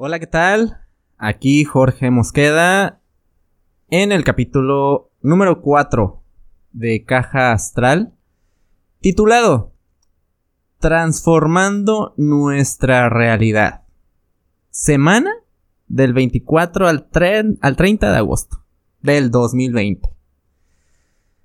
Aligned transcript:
Hola, 0.00 0.20
¿qué 0.20 0.28
tal? 0.28 0.78
Aquí 1.16 1.64
Jorge 1.64 2.12
Mosqueda 2.12 3.00
en 3.90 4.12
el 4.12 4.22
capítulo 4.22 5.10
número 5.22 5.60
4 5.60 6.22
de 6.70 7.04
Caja 7.04 7.50
Astral, 7.50 8.14
titulado 9.00 9.74
Transformando 10.78 12.14
nuestra 12.16 13.08
realidad. 13.08 13.86
Semana 14.70 15.32
del 15.88 16.12
24 16.12 16.86
al, 16.86 17.08
al 17.60 17.76
30 17.76 18.12
de 18.12 18.16
agosto 18.16 18.64
del 19.00 19.32
2020. 19.32 20.10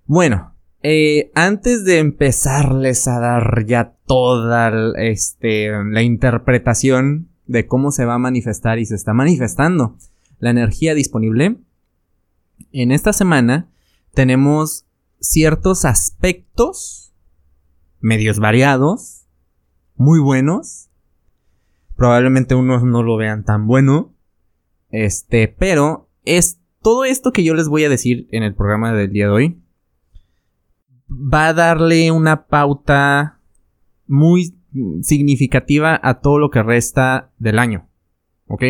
Bueno, 0.05 0.55
eh, 0.83 1.31
antes 1.33 1.85
de 1.85 1.97
empezarles 1.97 3.07
a 3.07 3.19
dar 3.19 3.65
ya 3.65 3.95
toda 4.05 4.71
este, 4.97 5.71
la 5.85 6.03
interpretación 6.03 7.32
de 7.45 7.67
cómo 7.67 7.91
se 7.91 8.05
va 8.05 8.15
a 8.15 8.19
manifestar 8.19 8.79
y 8.79 8.85
se 8.85 8.95
está 8.95 9.13
manifestando 9.13 9.97
la 10.39 10.49
energía 10.49 10.93
disponible, 10.93 11.57
en 12.71 12.91
esta 12.91 13.13
semana 13.13 13.69
tenemos 14.13 14.85
ciertos 15.19 15.85
aspectos 15.85 17.13
medios 17.99 18.39
variados, 18.39 19.25
muy 19.95 20.19
buenos. 20.19 20.89
Probablemente 21.95 22.55
unos 22.55 22.83
no 22.83 23.03
lo 23.03 23.15
vean 23.15 23.45
tan 23.45 23.67
bueno. 23.67 24.13
Este, 24.89 25.47
pero 25.47 26.09
es 26.25 26.59
todo 26.81 27.05
esto 27.05 27.31
que 27.31 27.43
yo 27.43 27.53
les 27.53 27.69
voy 27.69 27.85
a 27.85 27.89
decir 27.89 28.27
en 28.31 28.43
el 28.43 28.55
programa 28.55 28.91
del 28.93 29.11
día 29.11 29.27
de 29.27 29.31
hoy 29.31 29.63
va 31.09 31.47
a 31.47 31.53
darle 31.53 32.11
una 32.11 32.47
pauta 32.47 33.39
muy 34.07 34.55
significativa 35.01 35.99
a 36.01 36.21
todo 36.21 36.39
lo 36.39 36.49
que 36.49 36.63
resta 36.63 37.31
del 37.39 37.59
año. 37.59 37.87
¿Ok? 38.47 38.63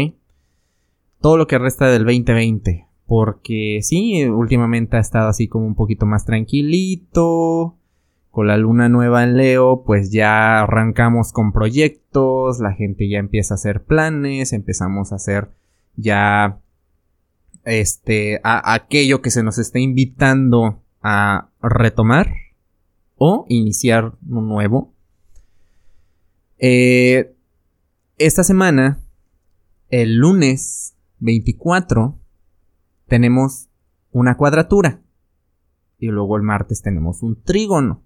Todo 1.22 1.38
lo 1.38 1.48
que 1.48 1.58
resta 1.58 1.88
del 1.88 2.06
2020. 2.06 2.88
Porque 3.06 3.80
sí, 3.82 4.26
últimamente 4.26 4.98
ha 4.98 5.00
estado 5.00 5.30
así 5.30 5.48
como 5.48 5.66
un 5.66 5.76
poquito 5.76 6.06
más 6.06 6.26
tranquilito. 6.26 7.78
Con 8.32 8.48
la 8.48 8.58
luna 8.58 8.90
nueva 8.90 9.24
en 9.24 9.38
Leo, 9.38 9.84
pues 9.86 10.12
ya 10.12 10.62
arrancamos 10.62 11.32
con 11.32 11.52
proyectos, 11.52 12.60
la 12.60 12.74
gente 12.74 13.08
ya 13.08 13.20
empieza 13.20 13.54
a 13.54 13.56
hacer 13.56 13.84
planes, 13.84 14.54
empezamos 14.54 15.12
a 15.12 15.18
hacer 15.18 15.50
ya 15.96 16.60
este 17.64 18.42
aquello 18.44 19.22
que 19.22 19.30
se 19.30 19.44
nos 19.44 19.60
está 19.60 19.80
invitando 19.80 20.82
a 21.02 21.50
retomar 21.62 22.34
o 23.18 23.46
iniciar 23.50 24.14
un 24.28 24.48
nuevo. 24.48 24.93
Eh, 26.66 27.36
esta 28.18 28.42
semana, 28.46 29.04
el 29.90 30.16
lunes 30.16 30.96
24, 31.20 32.18
tenemos 33.10 33.68
una 34.12 34.38
cuadratura. 34.38 35.02
Y 35.98 36.08
luego 36.08 36.38
el 36.38 36.44
martes 36.44 36.82
tenemos 36.82 37.22
un 37.22 37.44
trígono. 37.44 38.06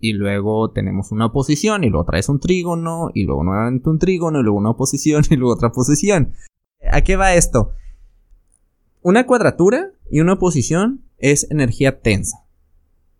Y 0.00 0.14
luego 0.14 0.72
tenemos 0.72 1.12
una 1.12 1.26
oposición. 1.26 1.84
Y 1.84 1.90
luego 1.90 2.02
otra 2.02 2.16
vez 2.16 2.28
un 2.28 2.40
trígono. 2.40 3.10
Y 3.14 3.22
luego 3.22 3.44
nuevamente 3.44 3.88
un 3.88 4.00
trígono. 4.00 4.40
Y 4.40 4.42
luego 4.42 4.58
una 4.58 4.70
oposición. 4.70 5.22
Y 5.30 5.36
luego 5.36 5.54
otra 5.54 5.68
oposición. 5.68 6.32
¿A 6.90 7.02
qué 7.02 7.14
va 7.14 7.34
esto? 7.34 7.70
Una 9.00 9.26
cuadratura 9.26 9.92
y 10.10 10.18
una 10.18 10.32
oposición 10.32 11.04
es 11.18 11.48
energía 11.52 12.00
tensa. 12.00 12.48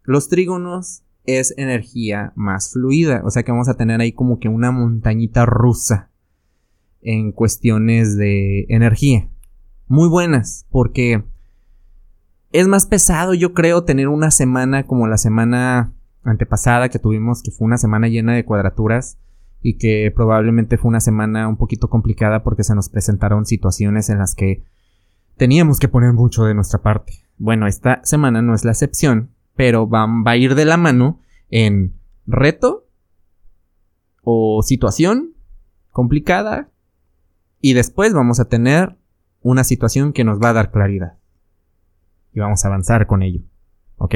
Los 0.03 0.29
trígonos 0.29 1.04
es 1.25 1.55
energía 1.57 2.33
más 2.37 2.73
fluida, 2.73 3.23
o 3.25 3.31
sea 3.31 3.43
que 3.43 3.53
vamos 3.53 3.69
a 3.69 3.77
tener 3.77 4.01
ahí 4.01 4.13
como 4.13 4.39
que 4.39 4.49
una 4.49 4.71
montañita 4.71 5.47
rusa 5.47 6.11
en 7.01 7.33
cuestiones 7.33 8.17
de 8.17 8.67
energía. 8.69 9.29
Muy 9.87 10.09
buenas, 10.09 10.67
porque 10.71 11.25
es 12.53 12.69
más 12.69 12.87
pesado, 12.87 13.35
yo 13.35 13.53
creo, 13.53 13.85
tener 13.85 14.09
una 14.09 14.31
semana 14.31 14.87
como 14.87 15.07
la 15.07 15.19
semana 15.19 15.93
antepasada 16.23 16.89
que 16.89 16.99
tuvimos, 16.99 17.43
que 17.43 17.51
fue 17.51 17.67
una 17.67 17.79
semana 17.79 18.09
llena 18.09 18.35
de 18.35 18.45
cuadraturas 18.45 19.19
y 19.61 19.77
que 19.77 20.13
probablemente 20.15 20.79
fue 20.79 20.89
una 20.89 21.01
semana 21.01 21.49
un 21.49 21.57
poquito 21.57 21.89
complicada 21.89 22.43
porque 22.43 22.65
se 22.65 22.75
nos 22.75 22.89
presentaron 22.89 23.45
situaciones 23.45 24.09
en 24.09 24.19
las 24.19 24.35
que 24.35 24.63
teníamos 25.37 25.79
que 25.79 25.89
poner 25.89 26.13
mucho 26.13 26.45
de 26.45 26.55
nuestra 26.55 26.81
parte. 26.81 27.25
Bueno, 27.39 27.67
esta 27.67 28.01
semana 28.05 28.41
no 28.41 28.55
es 28.55 28.65
la 28.65 28.71
excepción, 28.71 29.34
pero 29.57 29.89
va, 29.89 30.07
a 30.25 30.37
ir 30.37 30.55
de 30.55 30.65
la 30.65 30.77
mano 30.77 31.21
en 31.51 31.95
reto 32.27 32.89
o 34.23 34.63
situación 34.63 35.35
complicada 35.91 36.71
y 37.61 37.75
después 37.75 38.13
vamos 38.13 38.41
a 38.41 38.49
tener 38.49 38.97
una 39.41 39.65
situación 39.65 40.13
que 40.13 40.25
nos 40.25 40.41
va 40.41 40.51
a 40.51 40.55
dar 40.55 40.71
claridad. 40.71 41.19
Y 42.33 42.41
vamos 42.41 42.65
a 42.65 42.69
avanzar 42.69 43.07
con 43.07 43.23
ello. 43.23 43.43
¿Ok? 43.97 44.15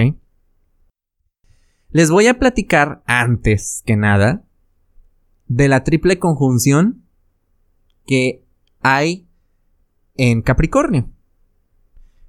Les 1.90 2.10
voy 2.10 2.26
a 2.26 2.38
platicar 2.38 3.02
antes 3.06 3.82
que 3.86 3.96
nada 3.96 4.44
de 5.46 5.68
la 5.68 5.84
triple 5.84 6.18
conjunción 6.18 7.04
que 8.06 8.44
hay 8.80 9.28
en 10.16 10.42
Capricornio. 10.42 11.10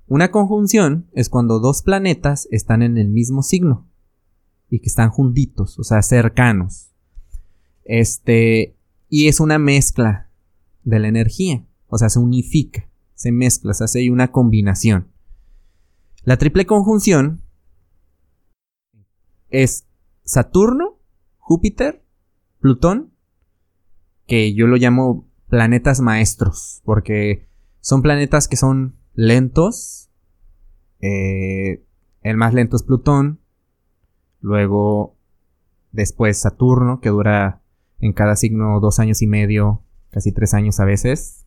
Una 0.09 0.31
conjunción 0.31 1.07
es 1.13 1.29
cuando 1.29 1.59
dos 1.59 1.83
planetas 1.83 2.47
están 2.49 2.81
en 2.81 2.97
el 2.97 3.09
mismo 3.09 3.43
signo 3.43 3.87
y 4.67 4.79
que 4.79 4.87
están 4.87 5.11
juntitos, 5.11 5.77
o 5.77 5.83
sea, 5.83 6.01
cercanos. 6.01 6.89
Este, 7.85 8.75
y 9.07 9.27
es 9.27 9.39
una 9.39 9.59
mezcla 9.59 10.31
de 10.83 10.97
la 10.97 11.09
energía, 11.09 11.63
o 11.85 11.99
sea, 11.99 12.09
se 12.09 12.17
unifica, 12.17 12.89
se 13.13 13.31
mezcla, 13.31 13.71
se 13.75 13.83
hace 13.83 14.09
una 14.09 14.31
combinación. 14.31 15.11
La 16.23 16.37
triple 16.37 16.65
conjunción 16.65 17.43
es 19.49 19.85
Saturno, 20.23 20.97
Júpiter, 21.37 22.03
Plutón, 22.59 23.13
que 24.25 24.55
yo 24.55 24.65
lo 24.65 24.77
llamo 24.77 25.27
planetas 25.49 26.01
maestros, 26.01 26.81
porque 26.83 27.47
son 27.79 28.01
planetas 28.01 28.47
que 28.47 28.57
son 28.57 28.98
lentos. 29.13 30.09
Eh, 31.01 31.83
el 32.21 32.37
más 32.37 32.53
lento 32.53 32.75
es 32.75 32.83
Plutón. 32.83 33.39
Luego, 34.41 35.15
después 35.91 36.37
Saturno, 36.37 37.01
que 37.01 37.09
dura 37.09 37.61
en 37.99 38.13
cada 38.13 38.35
signo 38.35 38.79
dos 38.79 38.99
años 38.99 39.21
y 39.21 39.27
medio, 39.27 39.83
casi 40.11 40.31
tres 40.31 40.53
años 40.53 40.79
a 40.79 40.85
veces. 40.85 41.45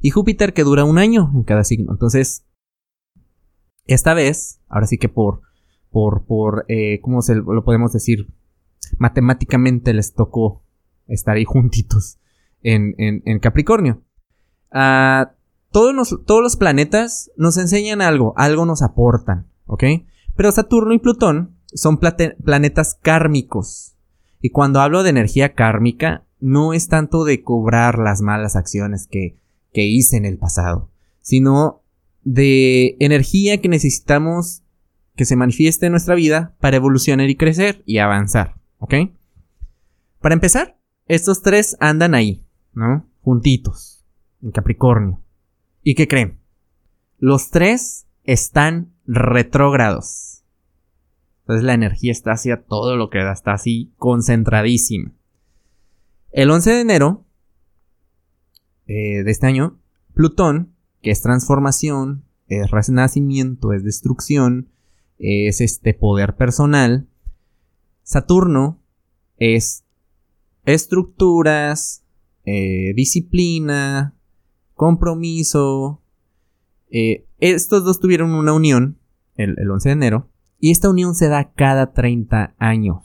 Y 0.00 0.10
Júpiter, 0.10 0.52
que 0.52 0.64
dura 0.64 0.84
un 0.84 0.98
año 0.98 1.30
en 1.34 1.44
cada 1.44 1.64
signo. 1.64 1.92
Entonces, 1.92 2.46
esta 3.86 4.14
vez, 4.14 4.60
ahora 4.68 4.86
sí 4.86 4.98
que 4.98 5.08
por, 5.08 5.42
por, 5.90 6.24
por, 6.24 6.64
eh, 6.68 7.00
¿cómo 7.00 7.22
se 7.22 7.34
lo 7.34 7.64
podemos 7.64 7.92
decir? 7.92 8.32
Matemáticamente 8.98 9.92
les 9.92 10.14
tocó 10.14 10.62
estar 11.06 11.36
ahí 11.36 11.44
juntitos 11.44 12.18
en, 12.62 12.94
en, 12.98 13.38
Capricornio. 13.38 14.02
Ah 14.70 15.34
todos, 15.74 16.42
los 16.42 16.56
planetas 16.56 17.32
nos 17.36 17.56
enseñan 17.56 18.00
algo, 18.00 18.32
algo 18.36 18.64
nos 18.64 18.80
aportan, 18.80 19.48
¿ok? 19.66 19.82
Pero 20.36 20.52
Saturno 20.52 20.94
y 20.94 21.00
Plutón 21.00 21.56
son 21.74 21.98
planetas 21.98 22.96
kármicos. 23.02 23.96
Y 24.40 24.50
cuando 24.50 24.80
hablo 24.80 25.02
de 25.02 25.10
energía 25.10 25.54
kármica, 25.54 26.24
no 26.38 26.74
es 26.74 26.86
tanto 26.86 27.24
de 27.24 27.42
cobrar 27.42 27.98
las 27.98 28.20
malas 28.20 28.54
acciones 28.54 29.08
que, 29.08 29.36
que 29.72 29.84
hice 29.84 30.16
en 30.16 30.26
el 30.26 30.38
pasado, 30.38 30.92
sino 31.20 31.82
de 32.22 32.96
energía 33.00 33.60
que 33.60 33.68
necesitamos 33.68 34.62
que 35.16 35.24
se 35.24 35.34
manifieste 35.34 35.86
en 35.86 35.92
nuestra 35.92 36.14
vida 36.14 36.54
para 36.60 36.76
evolucionar 36.76 37.28
y 37.28 37.36
crecer 37.36 37.82
y 37.84 37.98
avanzar, 37.98 38.54
¿ok? 38.78 38.94
Para 40.20 40.34
empezar, 40.34 40.78
estos 41.06 41.42
tres 41.42 41.76
andan 41.80 42.14
ahí, 42.14 42.46
¿no? 42.74 43.08
Juntitos, 43.22 44.04
en 44.40 44.52
Capricornio. 44.52 45.23
¿Y 45.86 45.94
qué 45.94 46.08
creen? 46.08 46.40
Los 47.18 47.50
tres 47.50 48.06
están 48.24 48.94
retrógrados. 49.06 50.42
Entonces 51.40 51.62
la 51.62 51.74
energía 51.74 52.10
está 52.10 52.32
hacia 52.32 52.64
todo 52.64 52.96
lo 52.96 53.10
que 53.10 53.18
da, 53.18 53.32
está 53.32 53.52
así 53.52 53.92
concentradísima. 53.98 55.12
El 56.32 56.50
11 56.50 56.70
de 56.70 56.80
enero 56.80 57.26
eh, 58.86 59.22
de 59.24 59.30
este 59.30 59.46
año, 59.46 59.78
Plutón, 60.14 60.74
que 61.02 61.10
es 61.10 61.20
transformación, 61.20 62.24
es 62.48 62.70
renacimiento, 62.70 63.74
es 63.74 63.84
destrucción, 63.84 64.70
es 65.18 65.60
este 65.60 65.92
poder 65.92 66.34
personal. 66.34 67.08
Saturno 68.02 68.80
es 69.36 69.84
estructuras, 70.64 72.04
eh, 72.46 72.94
disciplina, 72.94 74.13
compromiso. 74.74 76.02
Eh, 76.90 77.26
estos 77.38 77.84
dos 77.84 78.00
tuvieron 78.00 78.32
una 78.34 78.52
unión 78.52 78.98
el, 79.36 79.70
11 79.70 79.88
de 79.88 79.92
enero 79.92 80.28
y 80.60 80.70
esta 80.70 80.88
unión 80.88 81.14
se 81.14 81.28
da 81.28 81.52
cada 81.52 81.92
30 81.92 82.54
años. 82.58 83.02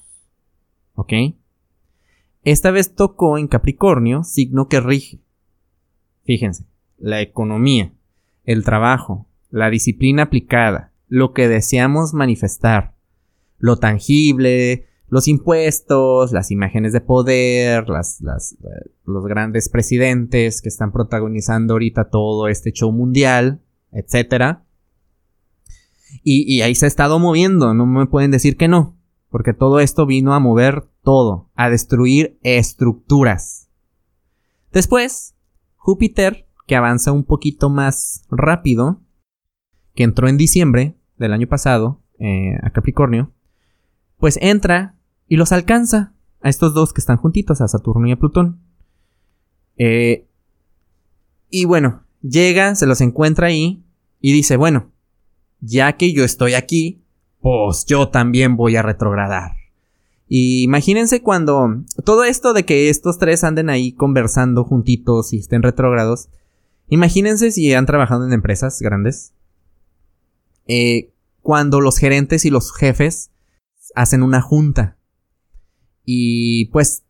¿Ok? 0.93 1.13
Esta 2.43 2.71
vez 2.71 2.93
tocó 2.95 3.37
en 3.37 3.47
Capricornio, 3.47 4.23
signo 4.23 4.67
que 4.67 4.79
rige 4.79 5.19
fíjense, 6.29 6.65
la 6.99 7.21
economía, 7.21 7.91
el 8.43 8.63
trabajo, 8.63 9.25
la 9.49 9.71
disciplina 9.71 10.21
aplicada, 10.21 10.93
lo 11.07 11.33
que 11.33 11.47
deseamos 11.47 12.13
manifestar, 12.13 12.93
lo 13.57 13.77
tangible, 13.77 14.85
los 15.09 15.27
impuestos, 15.27 16.31
las 16.31 16.51
imágenes 16.51 16.93
de 16.93 17.01
poder, 17.01 17.89
las, 17.89 18.21
los 19.05 19.25
grandes 19.25 19.69
presidentes 19.69 20.61
que 20.61 20.69
están 20.69 20.91
protagonizando 20.91 21.73
ahorita 21.73 22.09
todo 22.09 22.47
este 22.47 22.71
show 22.71 22.91
mundial, 22.91 23.61
etc. 23.91 24.59
Y, 26.23 26.43
y 26.53 26.61
ahí 26.61 26.75
se 26.75 26.85
ha 26.85 26.87
estado 26.87 27.19
moviendo, 27.19 27.73
no 27.73 27.85
me 27.85 28.05
pueden 28.05 28.31
decir 28.31 28.55
que 28.55 28.67
no, 28.67 28.97
porque 29.29 29.53
todo 29.53 29.79
esto 29.79 30.05
vino 30.05 30.33
a 30.33 30.39
mover 30.39 30.83
todo, 31.03 31.49
a 31.55 31.69
destruir 31.69 32.37
estructuras. 32.43 33.69
Después, 34.71 35.35
Júpiter, 35.75 36.47
que 36.67 36.75
avanza 36.75 37.11
un 37.11 37.23
poquito 37.23 37.69
más 37.69 38.25
rápido, 38.29 39.01
que 39.95 40.03
entró 40.03 40.27
en 40.27 40.37
diciembre 40.37 40.95
del 41.17 41.33
año 41.33 41.47
pasado 41.47 42.03
eh, 42.19 42.57
a 42.61 42.69
Capricornio, 42.69 43.33
pues 44.19 44.37
entra 44.41 44.98
y 45.29 45.37
los 45.37 45.51
alcanza 45.53 46.13
a 46.41 46.49
estos 46.49 46.73
dos 46.73 46.91
que 46.91 46.99
están 46.99 47.17
juntitos, 47.17 47.61
a 47.61 47.67
Saturno 47.67 48.07
y 48.07 48.11
a 48.11 48.17
Plutón. 48.17 48.59
Eh, 49.77 50.27
y 51.49 51.65
bueno, 51.65 52.03
llega, 52.21 52.75
se 52.75 52.87
los 52.87 52.99
encuentra 52.99 53.47
ahí 53.47 53.85
y 54.19 54.33
dice, 54.33 54.57
bueno, 54.57 54.91
ya 55.61 55.95
que 55.95 56.11
yo 56.13 56.23
estoy 56.23 56.55
aquí, 56.55 57.03
pues 57.41 57.85
yo 57.85 58.09
también 58.09 58.57
voy 58.57 58.75
a 58.75 58.81
retrogradar. 58.81 59.51
Y 60.27 60.63
imagínense 60.63 61.21
cuando 61.21 61.83
todo 62.03 62.23
esto 62.23 62.53
de 62.53 62.65
que 62.65 62.89
estos 62.89 63.19
tres 63.19 63.43
anden 63.43 63.69
ahí 63.69 63.93
conversando 63.93 64.63
juntitos 64.63 65.31
y 65.33 65.37
estén 65.37 65.61
retrógrados, 65.61 66.29
imagínense 66.87 67.51
si 67.51 67.73
han 67.73 67.85
trabajado 67.85 68.25
en 68.25 68.33
empresas 68.33 68.79
grandes, 68.79 69.33
eh, 70.67 71.13
cuando 71.41 71.81
los 71.81 71.97
gerentes 71.97 72.45
y 72.45 72.49
los 72.49 72.73
jefes 72.73 73.31
hacen 73.95 74.21
una 74.21 74.41
junta 74.41 74.98
y 76.11 76.65
pues 76.71 77.03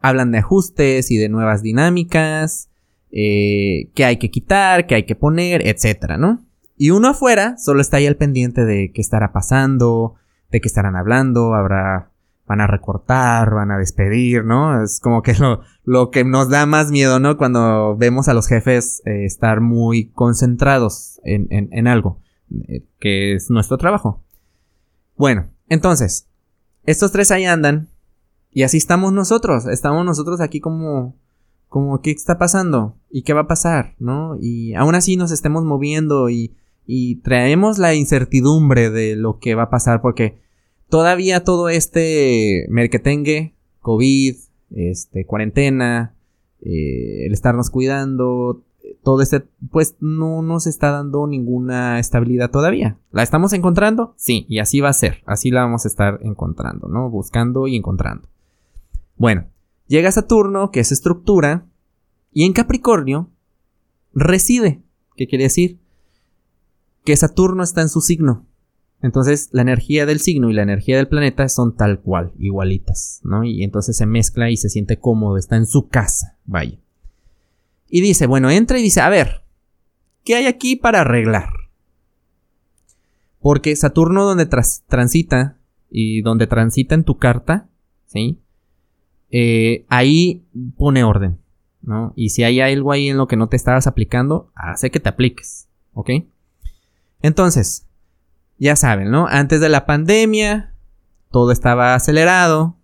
hablan 0.00 0.30
de 0.30 0.38
ajustes 0.38 1.10
y 1.10 1.16
de 1.16 1.28
nuevas 1.28 1.60
dinámicas, 1.60 2.70
eh, 3.10 3.90
que 3.96 4.04
hay 4.04 4.18
que 4.18 4.30
quitar, 4.30 4.86
que 4.86 4.94
hay 4.94 5.06
que 5.06 5.16
poner, 5.16 5.66
etcétera, 5.66 6.18
¿no? 6.18 6.46
Y 6.76 6.90
uno 6.90 7.08
afuera 7.08 7.56
solo 7.58 7.80
está 7.80 7.96
ahí 7.96 8.06
al 8.06 8.14
pendiente 8.14 8.64
de 8.64 8.92
qué 8.94 9.00
estará 9.00 9.32
pasando, 9.32 10.14
de 10.52 10.60
qué 10.60 10.68
estarán 10.68 10.94
hablando, 10.94 11.54
habrá, 11.54 12.12
van 12.46 12.60
a 12.60 12.68
recortar, 12.68 13.52
van 13.52 13.72
a 13.72 13.78
despedir, 13.78 14.44
¿no? 14.44 14.84
Es 14.84 15.00
como 15.00 15.22
que 15.22 15.34
lo, 15.34 15.62
lo 15.82 16.12
que 16.12 16.22
nos 16.22 16.48
da 16.48 16.64
más 16.64 16.92
miedo, 16.92 17.18
¿no? 17.18 17.38
Cuando 17.38 17.96
vemos 17.96 18.28
a 18.28 18.34
los 18.34 18.46
jefes 18.46 19.02
eh, 19.04 19.24
estar 19.24 19.60
muy 19.60 20.12
concentrados 20.12 21.20
en, 21.24 21.48
en, 21.50 21.88
algo, 21.88 22.20
eh, 22.68 22.84
que 23.00 23.34
es 23.34 23.50
nuestro 23.50 23.78
trabajo. 23.78 24.22
Bueno, 25.16 25.50
entonces, 25.68 26.28
estos 26.84 27.10
tres 27.10 27.32
ahí 27.32 27.44
andan, 27.44 27.88
y 28.52 28.62
así 28.62 28.76
estamos 28.76 29.12
nosotros, 29.12 29.66
estamos 29.66 30.04
nosotros 30.04 30.40
aquí 30.40 30.60
como, 30.60 31.16
como, 31.68 32.00
¿qué 32.00 32.10
está 32.10 32.38
pasando? 32.38 32.96
¿Y 33.10 33.22
qué 33.22 33.32
va 33.32 33.42
a 33.42 33.48
pasar? 33.48 33.94
¿No? 33.98 34.36
Y 34.40 34.74
aún 34.74 34.94
así 34.94 35.16
nos 35.16 35.30
estemos 35.30 35.64
moviendo 35.64 36.30
y, 36.30 36.54
y 36.86 37.16
traemos 37.16 37.78
la 37.78 37.94
incertidumbre 37.94 38.90
de 38.90 39.16
lo 39.16 39.38
que 39.38 39.54
va 39.54 39.64
a 39.64 39.70
pasar 39.70 40.00
porque 40.00 40.40
todavía 40.88 41.44
todo 41.44 41.68
este 41.68 42.66
merquetengue, 42.68 43.54
COVID, 43.80 44.36
este, 44.70 45.24
cuarentena, 45.26 46.14
eh, 46.60 47.26
el 47.26 47.32
estarnos 47.32 47.70
cuidando, 47.70 48.64
todo 49.02 49.22
este, 49.22 49.44
pues 49.70 49.96
no 50.00 50.42
nos 50.42 50.66
está 50.66 50.90
dando 50.90 51.26
ninguna 51.26 51.98
estabilidad 51.98 52.50
todavía. 52.50 52.98
¿La 53.10 53.22
estamos 53.22 53.52
encontrando? 53.52 54.14
Sí, 54.16 54.46
y 54.48 54.58
así 54.58 54.80
va 54.80 54.88
a 54.88 54.94
ser, 54.94 55.22
así 55.26 55.50
la 55.50 55.62
vamos 55.62 55.84
a 55.84 55.88
estar 55.88 56.18
encontrando, 56.22 56.88
¿no? 56.88 57.10
Buscando 57.10 57.66
y 57.66 57.76
encontrando. 57.76 58.28
Bueno, 59.18 59.50
llega 59.86 60.10
Saturno, 60.10 60.70
que 60.70 60.80
es 60.80 60.92
estructura, 60.92 61.66
y 62.32 62.44
en 62.44 62.52
Capricornio 62.54 63.30
reside, 64.14 64.82
¿qué 65.16 65.26
quiere 65.26 65.44
decir? 65.44 65.78
que 67.08 67.16
Saturno 67.16 67.62
está 67.62 67.80
en 67.80 67.88
su 67.88 68.02
signo. 68.02 68.46
Entonces 69.00 69.48
la 69.52 69.62
energía 69.62 70.04
del 70.04 70.20
signo 70.20 70.50
y 70.50 70.52
la 70.52 70.62
energía 70.62 70.98
del 70.98 71.08
planeta 71.08 71.48
son 71.48 71.74
tal 71.74 72.02
cual, 72.02 72.32
igualitas, 72.38 73.20
¿no? 73.24 73.44
Y 73.44 73.62
entonces 73.62 73.96
se 73.96 74.04
mezcla 74.04 74.50
y 74.50 74.58
se 74.58 74.68
siente 74.68 74.98
cómodo, 74.98 75.38
está 75.38 75.56
en 75.56 75.64
su 75.64 75.88
casa, 75.88 76.36
vaya. 76.44 76.78
Y 77.88 78.02
dice, 78.02 78.26
bueno, 78.26 78.50
entra 78.50 78.78
y 78.78 78.82
dice, 78.82 79.00
a 79.00 79.08
ver, 79.08 79.42
¿qué 80.22 80.34
hay 80.34 80.44
aquí 80.44 80.76
para 80.76 81.00
arreglar? 81.00 81.48
Porque 83.40 83.74
Saturno 83.74 84.26
donde 84.26 84.44
transita 84.44 85.56
y 85.88 86.20
donde 86.20 86.46
transita 86.46 86.94
en 86.94 87.04
tu 87.04 87.16
carta, 87.16 87.70
¿sí? 88.04 88.38
Eh, 89.30 89.84
ahí 89.88 90.46
pone 90.76 91.04
orden, 91.04 91.38
¿no? 91.82 92.12
Y 92.16 92.30
si 92.30 92.44
hay 92.44 92.60
algo 92.60 92.92
ahí 92.92 93.08
en 93.08 93.16
lo 93.16 93.28
que 93.28 93.36
no 93.36 93.48
te 93.48 93.56
estabas 93.56 93.86
aplicando, 93.86 94.50
hace 94.54 94.90
que 94.90 95.00
te 95.00 95.08
apliques, 95.08 95.68
¿ok? 95.92 96.10
Entonces, 97.20 97.86
ya 98.58 98.76
saben, 98.76 99.10
¿no? 99.10 99.26
Antes 99.26 99.60
de 99.60 99.68
la 99.68 99.86
pandemia, 99.86 100.74
todo 101.30 101.52
estaba 101.52 101.94
acelerado, 101.94 102.76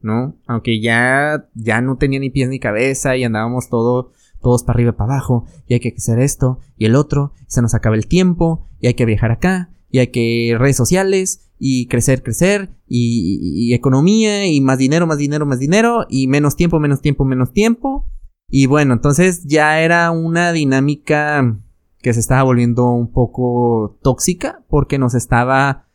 ¿no? 0.00 0.36
Aunque 0.46 0.80
ya, 0.80 1.48
ya 1.54 1.80
no 1.80 1.96
tenía 1.96 2.18
ni 2.18 2.30
pies 2.30 2.48
ni 2.48 2.58
cabeza 2.58 3.16
y 3.16 3.24
andábamos 3.24 3.68
todo, 3.68 4.12
todos 4.40 4.64
para 4.64 4.76
arriba 4.76 4.90
y 4.90 4.94
para 4.94 5.14
abajo, 5.14 5.46
y 5.66 5.74
hay 5.74 5.80
que 5.80 5.94
hacer 5.96 6.18
esto 6.18 6.58
y 6.76 6.86
el 6.86 6.96
otro, 6.96 7.32
y 7.40 7.50
se 7.50 7.62
nos 7.62 7.74
acaba 7.74 7.96
el 7.96 8.06
tiempo, 8.06 8.66
y 8.80 8.88
hay 8.88 8.94
que 8.94 9.06
viajar 9.06 9.30
acá, 9.30 9.70
y 9.90 10.00
hay 10.00 10.08
que 10.08 10.56
redes 10.58 10.76
sociales, 10.76 11.51
y 11.64 11.86
crecer, 11.86 12.24
crecer, 12.24 12.70
y, 12.88 13.72
economía, 13.72 14.48
y 14.48 14.60
más 14.60 14.78
dinero, 14.78 15.06
más 15.06 15.18
dinero, 15.18 15.46
más 15.46 15.60
dinero, 15.60 16.06
y 16.08 16.26
menos 16.26 16.56
tiempo, 16.56 16.80
menos 16.80 17.00
tiempo, 17.00 17.24
menos 17.24 17.52
tiempo. 17.52 18.10
Y 18.48 18.66
bueno, 18.66 18.94
entonces 18.94 19.44
ya 19.44 19.78
era 19.78 20.10
una 20.10 20.50
dinámica 20.50 21.56
que 22.00 22.12
se 22.12 22.18
estaba 22.18 22.42
volviendo 22.42 22.90
un 22.90 23.12
poco 23.12 23.96
tóxica 24.02 24.64
porque 24.68 24.98
nos 24.98 25.14
estaba 25.14 25.86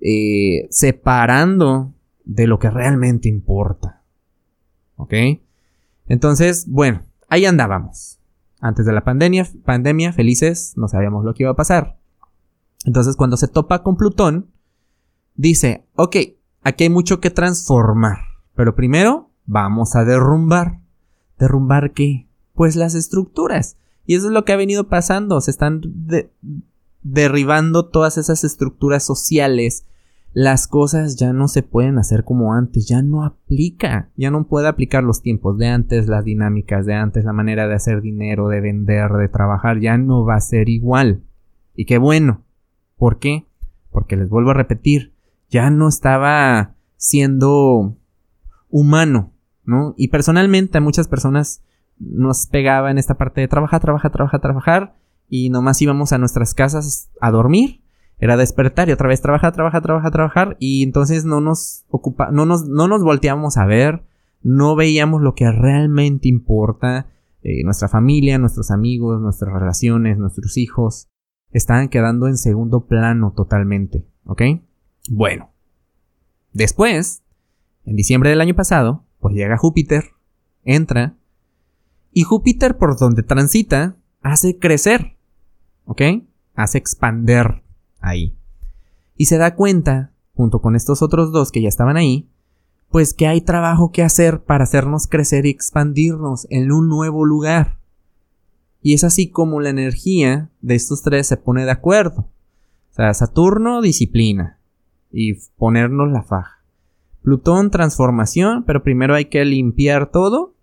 eh, 0.00 0.68
separando 0.70 1.92
de 2.24 2.46
lo 2.46 2.60
que 2.60 2.70
realmente 2.70 3.28
importa. 3.28 4.04
¿Ok? 4.94 5.12
Entonces, 6.06 6.68
bueno, 6.68 7.02
ahí 7.28 7.46
andábamos. 7.46 8.20
Antes 8.60 8.86
de 8.86 8.92
la 8.92 9.02
pandemia, 9.02 9.44
pandemia, 9.64 10.12
felices, 10.12 10.74
no 10.76 10.86
sabíamos 10.86 11.24
lo 11.24 11.34
que 11.34 11.42
iba 11.42 11.50
a 11.50 11.56
pasar. 11.56 11.98
Entonces, 12.84 13.16
cuando 13.16 13.36
se 13.36 13.48
topa 13.48 13.82
con 13.82 13.96
Plutón, 13.96 14.52
dice, 15.36 15.86
ok, 15.94 16.16
aquí 16.62 16.84
hay 16.84 16.90
mucho 16.90 17.20
que 17.20 17.30
transformar, 17.30 18.18
pero 18.54 18.74
primero 18.74 19.30
vamos 19.46 19.96
a 19.96 20.04
derrumbar. 20.04 20.80
¿Derrumbar 21.38 21.92
qué? 21.92 22.28
Pues 22.54 22.76
las 22.76 22.94
estructuras. 22.94 23.76
Y 24.06 24.14
eso 24.14 24.26
es 24.26 24.32
lo 24.32 24.44
que 24.44 24.52
ha 24.52 24.56
venido 24.56 24.88
pasando. 24.88 25.40
Se 25.40 25.50
están 25.50 25.82
derribando 27.02 27.86
todas 27.86 28.18
esas 28.18 28.44
estructuras 28.44 29.04
sociales. 29.04 29.84
Las 30.32 30.68
cosas 30.68 31.16
ya 31.16 31.32
no 31.32 31.48
se 31.48 31.62
pueden 31.62 31.98
hacer 31.98 32.22
como 32.24 32.52
antes, 32.52 32.86
ya 32.86 33.00
no 33.00 33.24
aplica, 33.24 34.10
ya 34.16 34.30
no 34.30 34.46
puede 34.46 34.68
aplicar 34.68 35.02
los 35.02 35.22
tiempos 35.22 35.56
de 35.56 35.68
antes, 35.68 36.08
las 36.08 36.26
dinámicas 36.26 36.84
de 36.84 36.92
antes, 36.92 37.24
la 37.24 37.32
manera 37.32 37.66
de 37.66 37.74
hacer 37.74 38.02
dinero, 38.02 38.48
de 38.48 38.60
vender, 38.60 39.12
de 39.12 39.28
trabajar, 39.28 39.80
ya 39.80 39.96
no 39.96 40.26
va 40.26 40.34
a 40.34 40.40
ser 40.40 40.68
igual. 40.68 41.22
Y 41.74 41.86
qué 41.86 41.96
bueno. 41.96 42.44
¿Por 42.96 43.18
qué? 43.18 43.46
Porque 43.90 44.16
les 44.16 44.28
vuelvo 44.28 44.50
a 44.50 44.54
repetir, 44.54 45.14
ya 45.48 45.70
no 45.70 45.88
estaba 45.88 46.74
siendo 46.96 47.96
humano, 48.68 49.32
¿no? 49.64 49.94
Y 49.96 50.08
personalmente 50.08 50.78
a 50.78 50.80
muchas 50.80 51.08
personas 51.08 51.62
nos 51.98 52.46
pegaba 52.46 52.90
en 52.90 52.98
esta 52.98 53.14
parte 53.14 53.40
de 53.40 53.48
trabajar, 53.48 53.80
trabajar, 53.80 54.12
trabajar, 54.12 54.40
trabajar 54.40 54.96
y 55.28 55.50
nomás 55.50 55.80
íbamos 55.80 56.12
a 56.12 56.18
nuestras 56.18 56.54
casas 56.54 57.10
a 57.20 57.30
dormir. 57.30 57.82
Era 58.18 58.36
despertar 58.36 58.88
y 58.88 58.92
otra 58.92 59.08
vez 59.08 59.20
trabajar, 59.20 59.52
trabajar, 59.52 59.82
trabajar, 59.82 60.10
trabajar 60.10 60.56
y 60.58 60.82
entonces 60.82 61.24
no 61.24 61.40
nos 61.40 61.84
ocupa, 61.88 62.30
no 62.30 62.46
nos, 62.46 62.66
no 62.66 62.88
nos 62.88 63.56
a 63.56 63.66
ver, 63.66 64.04
no 64.42 64.74
veíamos 64.74 65.20
lo 65.20 65.34
que 65.34 65.50
realmente 65.50 66.28
importa, 66.28 67.08
eh, 67.42 67.62
nuestra 67.64 67.88
familia, 67.88 68.38
nuestros 68.38 68.70
amigos, 68.70 69.20
nuestras 69.20 69.52
relaciones, 69.52 70.18
nuestros 70.18 70.56
hijos, 70.56 71.08
estaban 71.52 71.88
quedando 71.88 72.26
en 72.26 72.38
segundo 72.38 72.86
plano 72.86 73.32
totalmente, 73.36 74.06
¿ok? 74.24 74.42
Bueno, 75.08 75.50
después, 76.52 77.22
en 77.84 77.96
diciembre 77.96 78.30
del 78.30 78.40
año 78.40 78.54
pasado, 78.54 79.04
pues 79.20 79.34
llega 79.34 79.56
Júpiter, 79.56 80.10
entra 80.64 81.16
y 82.12 82.22
Júpiter 82.22 82.78
por 82.78 82.98
donde 82.98 83.22
transita 83.22 83.96
hace 84.22 84.58
crecer, 84.58 85.16
¿ok? 85.84 86.02
Hace 86.54 86.78
expander 86.78 87.62
ahí. 88.00 88.36
Y 89.16 89.26
se 89.26 89.38
da 89.38 89.54
cuenta, 89.54 90.12
junto 90.34 90.60
con 90.60 90.76
estos 90.76 91.02
otros 91.02 91.32
dos 91.32 91.52
que 91.52 91.62
ya 91.62 91.68
estaban 91.68 91.96
ahí, 91.96 92.28
pues 92.90 93.14
que 93.14 93.26
hay 93.26 93.40
trabajo 93.40 93.92
que 93.92 94.02
hacer 94.02 94.44
para 94.44 94.64
hacernos 94.64 95.06
crecer 95.06 95.46
y 95.46 95.50
expandirnos 95.50 96.46
en 96.50 96.72
un 96.72 96.88
nuevo 96.88 97.24
lugar. 97.24 97.78
Y 98.80 98.94
es 98.94 99.04
así 99.04 99.28
como 99.28 99.60
la 99.60 99.70
energía 99.70 100.50
de 100.60 100.74
estos 100.74 101.02
tres 101.02 101.26
se 101.26 101.36
pone 101.36 101.64
de 101.64 101.70
acuerdo. 101.72 102.28
O 102.90 102.94
sea, 102.94 103.12
Saturno, 103.12 103.82
disciplina. 103.82 104.55
Y 105.18 105.32
ponernos 105.56 106.12
la 106.12 106.22
faja. 106.22 106.62
Plutón, 107.22 107.70
transformación, 107.70 108.64
pero 108.66 108.82
primero 108.82 109.14
hay 109.14 109.24
que 109.24 109.42
limpiar 109.46 110.10
todo 110.10 110.54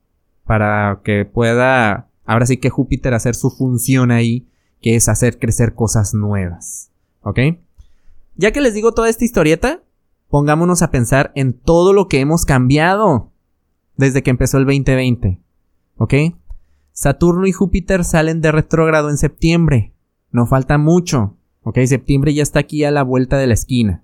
para 0.45 1.01
que 1.03 1.25
pueda, 1.25 2.12
ahora 2.24 2.45
sí 2.45 2.57
que 2.57 2.69
Júpiter 2.69 3.15
hacer 3.15 3.33
su 3.33 3.50
función 3.50 4.12
ahí, 4.12 4.48
que 4.79 4.95
es 4.95 5.10
hacer 5.10 5.39
crecer 5.39 5.74
cosas 5.74 6.13
nuevas. 6.13 6.91
¿Ok? 7.22 7.39
Ya 8.36 8.51
que 8.51 8.62
les 8.62 8.75
digo 8.75 8.91
toda 8.91 9.10
esta 9.10 9.25
historieta, 9.25 9.81
pongámonos 10.29 10.83
a 10.83 10.91
pensar 10.91 11.31
en 11.33 11.53
todo 11.53 11.91
lo 11.91 12.07
que 12.07 12.19
hemos 12.19 12.45
cambiado 12.45 13.31
desde 13.98 14.22
que 14.22 14.29
empezó 14.29 14.60
el 14.60 14.65
2020. 14.65 15.39
¿Ok? 15.98 16.13
Saturno 16.91 17.48
y 17.48 17.53
Júpiter 17.53 18.05
salen 18.05 18.39
de 18.39 18.51
retrógrado 18.51 19.10
en 19.10 19.17
septiembre. 19.17 19.93
No 20.31 20.45
falta 20.45 20.77
mucho. 20.77 21.38
¿Ok? 21.63 21.79
Septiembre 21.88 22.36
ya 22.36 22.43
está 22.43 22.60
aquí 22.60 22.83
a 22.83 22.91
la 22.91 23.01
vuelta 23.01 23.39
de 23.39 23.48
la 23.48 23.55
esquina. 23.55 24.03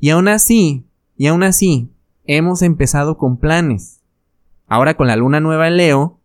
Y 0.00 0.10
aún 0.10 0.28
así, 0.28 0.84
y 1.16 1.26
aún 1.26 1.42
así, 1.42 1.90
hemos 2.24 2.62
empezado 2.62 3.16
con 3.16 3.38
planes. 3.38 4.00
Ahora 4.66 4.96
con 4.96 5.06
la 5.06 5.16
luna 5.16 5.40
nueva 5.40 5.68
en 5.68 5.76
Leo, 5.76 6.20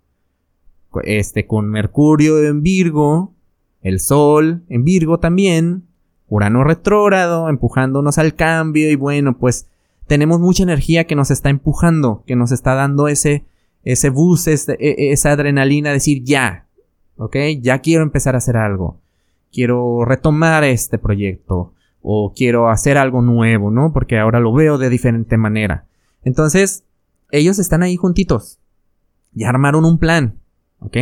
este, 1.03 1.45
con 1.45 1.69
Mercurio 1.69 2.43
en 2.43 2.63
Virgo, 2.63 3.33
el 3.81 3.99
Sol 3.99 4.63
en 4.69 4.83
Virgo 4.83 5.19
también, 5.19 5.83
Urano 6.27 6.63
retrógrado, 6.63 7.49
empujándonos 7.49 8.17
al 8.17 8.35
cambio 8.35 8.89
y 8.89 8.95
bueno, 8.95 9.37
pues 9.37 9.67
tenemos 10.07 10.39
mucha 10.39 10.63
energía 10.63 11.05
que 11.05 11.15
nos 11.15 11.31
está 11.31 11.49
empujando, 11.49 12.23
que 12.25 12.35
nos 12.35 12.51
está 12.51 12.73
dando 12.73 13.07
ese, 13.07 13.45
ese 13.83 14.09
boost, 14.09 14.47
este, 14.47 14.73
e, 14.79 15.09
e, 15.09 15.11
esa 15.11 15.31
adrenalina, 15.31 15.91
decir 15.91 16.23
ya, 16.23 16.67
¿ok? 17.17 17.35
Ya 17.61 17.79
quiero 17.79 18.03
empezar 18.03 18.35
a 18.35 18.39
hacer 18.39 18.57
algo, 18.57 18.99
quiero 19.51 20.03
retomar 20.05 20.63
este 20.63 20.97
proyecto 20.97 21.73
o 22.01 22.33
quiero 22.35 22.69
hacer 22.69 22.97
algo 22.97 23.21
nuevo, 23.21 23.71
¿no? 23.71 23.93
Porque 23.93 24.17
ahora 24.17 24.39
lo 24.39 24.53
veo 24.53 24.77
de 24.77 24.89
diferente 24.89 25.37
manera. 25.37 25.85
Entonces, 26.23 26.83
ellos 27.31 27.59
están 27.59 27.83
ahí 27.83 27.95
juntitos. 27.95 28.59
Ya 29.33 29.49
armaron 29.49 29.85
un 29.85 29.97
plan, 29.97 30.39
¿ok? 30.79 30.97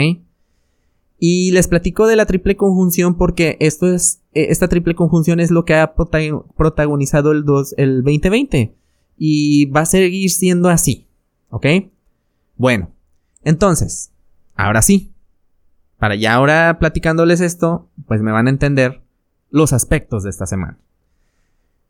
Y 1.18 1.51
les 1.51 1.68
platico 1.68 2.08
de 2.08 2.15
la 2.15 2.25
triple 2.25 2.56
conjunción 2.56 3.15
porque 3.15 3.58
esto 3.60 3.94
es, 3.94 4.22
eh, 4.34 4.48
esta 4.50 4.68
triple 4.68 4.96
conjunción 4.96 5.39
es 5.39 5.51
lo 5.51 5.65
que 5.65 5.75
ha 5.75 5.94
protagonizado 5.94 7.32
el, 7.32 7.44
el 7.77 8.03
2020 8.03 8.75
y 9.18 9.65
va 9.65 9.82
a 9.82 9.86
seguir 9.86 10.29
siendo 10.29 10.70
así, 10.70 11.08
¿ok? 11.50 11.65
Bueno, 12.56 12.91
entonces, 13.44 14.12
ahora 14.56 14.82
sí, 14.82 15.12
para 15.98 16.15
ya 16.15 16.36
ahora 16.36 16.77
platicándoles 16.79 17.41
esto, 17.41 17.89
pues 18.08 18.22
me 18.22 18.32
van 18.32 18.48
a 18.48 18.51
entender 18.51 19.01
los 19.50 19.74
aspectos 19.74 20.24
de 20.24 20.29
esta 20.29 20.46
semana. 20.46 20.77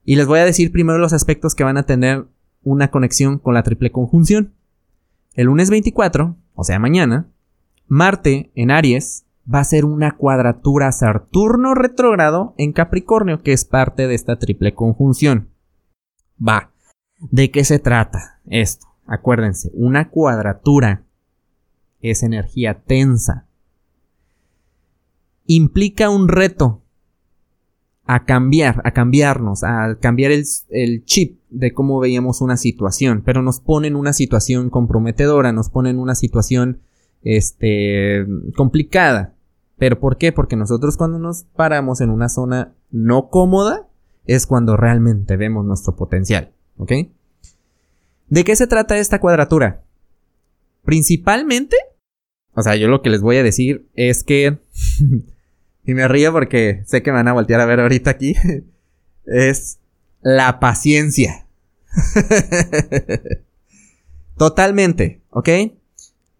Y 0.10 0.16
les 0.16 0.26
voy 0.26 0.40
a 0.40 0.44
decir 0.44 0.72
primero 0.72 0.98
los 0.98 1.14
aspectos 1.14 1.54
que 1.54 1.64
van 1.64 1.78
a 1.78 1.84
tener 1.84 2.26
una 2.64 2.90
conexión 2.90 3.38
con 3.38 3.54
la 3.54 3.62
triple 3.62 3.92
conjunción. 3.92 4.56
El 5.36 5.46
lunes 5.46 5.70
24, 5.70 6.36
o 6.56 6.64
sea 6.64 6.80
mañana, 6.80 7.30
Marte 7.86 8.52
en 8.56 8.72
Aries 8.72 9.28
va 9.46 9.60
a 9.60 9.64
ser 9.64 9.86
una 9.86 10.18
cuadratura 10.18 10.92
Saturno 10.92 11.76
retrógrado 11.76 12.56
en 12.58 12.74
Capricornio, 12.74 13.44
que 13.44 13.54
es 13.54 13.66
parte 13.66 14.08
de 14.08 14.16
esta 14.16 14.40
triple 14.40 14.74
conjunción. 14.74 15.50
Va. 16.42 16.72
¿De 17.20 17.52
qué 17.52 17.64
se 17.64 17.78
trata 17.78 18.42
esto? 18.48 18.88
Acuérdense, 19.06 19.70
una 19.76 20.10
cuadratura 20.10 21.04
es 22.02 22.24
energía 22.24 22.82
tensa. 22.82 23.46
Implica 25.46 26.10
un 26.10 26.30
reto 26.30 26.79
a 28.12 28.26
cambiar, 28.26 28.82
a 28.86 28.92
cambiarnos, 28.92 29.64
a 29.64 30.00
cambiar 30.00 30.32
el, 30.32 31.06
chip 31.06 31.40
de 31.52 31.74
cómo 31.74 32.00
veíamos 32.00 32.42
una 32.42 32.58
situación, 32.58 33.22
pero 33.24 33.44
nos 33.44 33.60
pone 33.60 33.88
en 33.88 33.96
una 33.96 34.14
situación 34.14 34.72
comprometedora, 34.72 35.52
nos 35.52 35.70
pone 35.70 35.92
en 35.92 36.00
una 36.00 36.16
situación 36.16 36.80
este, 37.22 38.26
complicada. 38.56 39.36
¿Pero 39.78 40.00
por 40.00 40.18
qué? 40.18 40.32
Porque 40.32 40.56
nosotros 40.56 40.98
cuando 40.98 41.20
nos 41.20 41.44
paramos 41.44 42.02
en 42.02 42.10
una 42.10 42.30
zona 42.30 42.74
no 42.90 43.30
cómoda 43.30 43.88
es 44.26 44.48
cuando 44.48 44.76
realmente 44.76 45.38
vemos 45.38 45.64
nuestro 45.64 45.96
potencial, 45.96 46.50
¿ok? 46.80 46.92
¿De 48.28 48.44
qué 48.44 48.56
se 48.56 48.66
trata 48.66 48.98
esta 48.98 49.20
cuadratura? 49.20 49.84
Principalmente, 50.84 51.78
o 52.56 52.64
sea, 52.64 52.76
yo 52.76 52.88
lo 52.88 53.04
que 53.04 53.12
les 53.12 53.22
voy 53.22 53.38
a 53.38 53.44
decir 53.44 53.88
es 53.94 54.24
que 54.24 54.58
y 55.86 55.94
me 55.94 56.08
río 56.08 56.32
porque 56.32 56.84
sé 56.86 57.02
que 57.02 57.12
me 57.12 57.18
van 57.18 57.28
a 57.28 57.34
voltear 57.34 57.62
a 57.62 57.66
ver 57.66 57.80
ahorita 57.80 58.10
aquí, 58.12 58.36
es 59.26 59.80
la 60.22 60.60
paciencia. 60.60 61.48
Totalmente, 64.38 65.22
¿ok? 65.32 65.50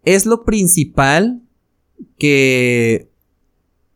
Es 0.04 0.26
lo 0.26 0.44
principal 0.44 1.42
que 2.18 3.10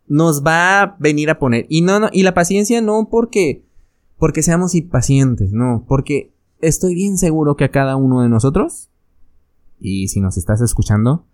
nos 0.06 0.44
va 0.44 0.82
a 0.82 0.96
venir 0.98 1.30
a 1.30 1.38
poner. 1.38 1.66
Y 1.68 1.82
no, 1.82 2.00
no, 2.00 2.08
y 2.12 2.22
la 2.22 2.34
paciencia 2.34 2.80
no 2.80 3.08
porque, 3.10 3.64
porque 4.18 4.42
seamos 4.42 4.74
impacientes, 4.74 5.52
no, 5.52 5.84
porque 5.88 6.32
estoy 6.60 6.94
bien 6.94 7.18
seguro 7.18 7.56
que 7.56 7.64
a 7.64 7.70
cada 7.70 7.96
uno 7.96 8.22
de 8.22 8.28
nosotros, 8.28 8.90
y 9.80 10.08
si 10.08 10.20
nos 10.20 10.36
estás 10.36 10.60
escuchando, 10.60 11.26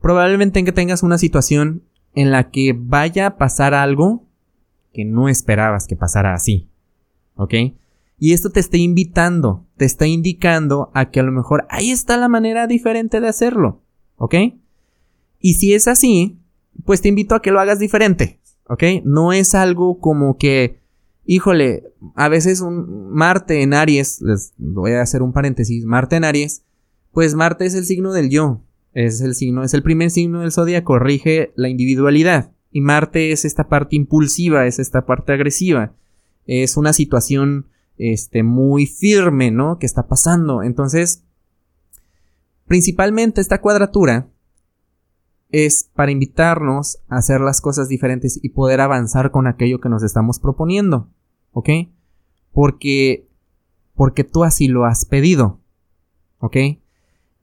probablemente 0.00 0.58
en 0.58 0.64
que 0.64 0.72
tengas 0.72 1.02
una 1.02 1.18
situación 1.18 1.82
en 2.14 2.30
la 2.30 2.50
que 2.50 2.74
vaya 2.76 3.26
a 3.26 3.36
pasar 3.36 3.74
algo 3.74 4.26
que 4.92 5.04
no 5.04 5.28
esperabas 5.28 5.86
que 5.86 5.96
pasara 5.96 6.34
así. 6.34 6.68
¿Ok? 7.34 7.54
Y 8.18 8.32
esto 8.34 8.50
te 8.50 8.60
está 8.60 8.76
invitando, 8.76 9.66
te 9.76 9.84
está 9.84 10.06
indicando 10.06 10.90
a 10.94 11.10
que 11.10 11.20
a 11.20 11.24
lo 11.24 11.32
mejor 11.32 11.66
ahí 11.70 11.90
está 11.90 12.16
la 12.16 12.28
manera 12.28 12.66
diferente 12.66 13.20
de 13.20 13.28
hacerlo. 13.28 13.82
¿Ok? 14.16 14.34
Y 15.40 15.54
si 15.54 15.74
es 15.74 15.88
así, 15.88 16.38
pues 16.84 17.00
te 17.00 17.08
invito 17.08 17.34
a 17.34 17.42
que 17.42 17.50
lo 17.50 17.60
hagas 17.60 17.78
diferente. 17.78 18.38
¿Ok? 18.68 18.84
No 19.04 19.32
es 19.32 19.54
algo 19.54 19.98
como 19.98 20.36
que, 20.36 20.80
híjole, 21.24 21.92
a 22.14 22.28
veces 22.28 22.60
un 22.60 23.10
Marte 23.10 23.62
en 23.62 23.74
Aries, 23.74 24.20
les 24.20 24.52
voy 24.56 24.92
a 24.92 25.02
hacer 25.02 25.22
un 25.22 25.32
paréntesis, 25.32 25.84
Marte 25.84 26.16
en 26.16 26.24
Aries, 26.24 26.62
pues 27.10 27.34
Marte 27.34 27.66
es 27.66 27.74
el 27.74 27.84
signo 27.84 28.12
del 28.12 28.30
yo. 28.30 28.60
Es 28.94 29.20
el 29.20 29.34
signo, 29.34 29.62
es 29.62 29.74
el 29.74 29.82
primer 29.82 30.10
signo 30.10 30.40
del 30.40 30.52
zodiaco, 30.52 30.98
rige 30.98 31.52
la 31.56 31.68
individualidad. 31.68 32.52
Y 32.70 32.80
Marte 32.80 33.32
es 33.32 33.44
esta 33.44 33.68
parte 33.68 33.96
impulsiva, 33.96 34.66
es 34.66 34.78
esta 34.78 35.06
parte 35.06 35.32
agresiva. 35.32 35.94
Es 36.46 36.76
una 36.76 36.92
situación 36.92 37.66
este, 37.98 38.42
muy 38.42 38.86
firme, 38.86 39.50
¿no? 39.50 39.78
Que 39.78 39.86
está 39.86 40.08
pasando. 40.08 40.62
Entonces, 40.62 41.24
principalmente 42.66 43.40
esta 43.40 43.60
cuadratura 43.60 44.28
es 45.50 45.90
para 45.94 46.10
invitarnos 46.10 46.98
a 47.08 47.18
hacer 47.18 47.42
las 47.42 47.60
cosas 47.60 47.88
diferentes 47.88 48.40
y 48.42 48.48
poder 48.48 48.80
avanzar 48.80 49.30
con 49.30 49.46
aquello 49.46 49.80
que 49.80 49.90
nos 49.90 50.02
estamos 50.02 50.38
proponiendo. 50.38 51.08
¿Ok? 51.52 51.68
Porque, 52.52 53.28
porque 53.94 54.24
tú 54.24 54.44
así 54.44 54.68
lo 54.68 54.86
has 54.86 55.04
pedido. 55.04 55.60
¿Ok? 56.38 56.56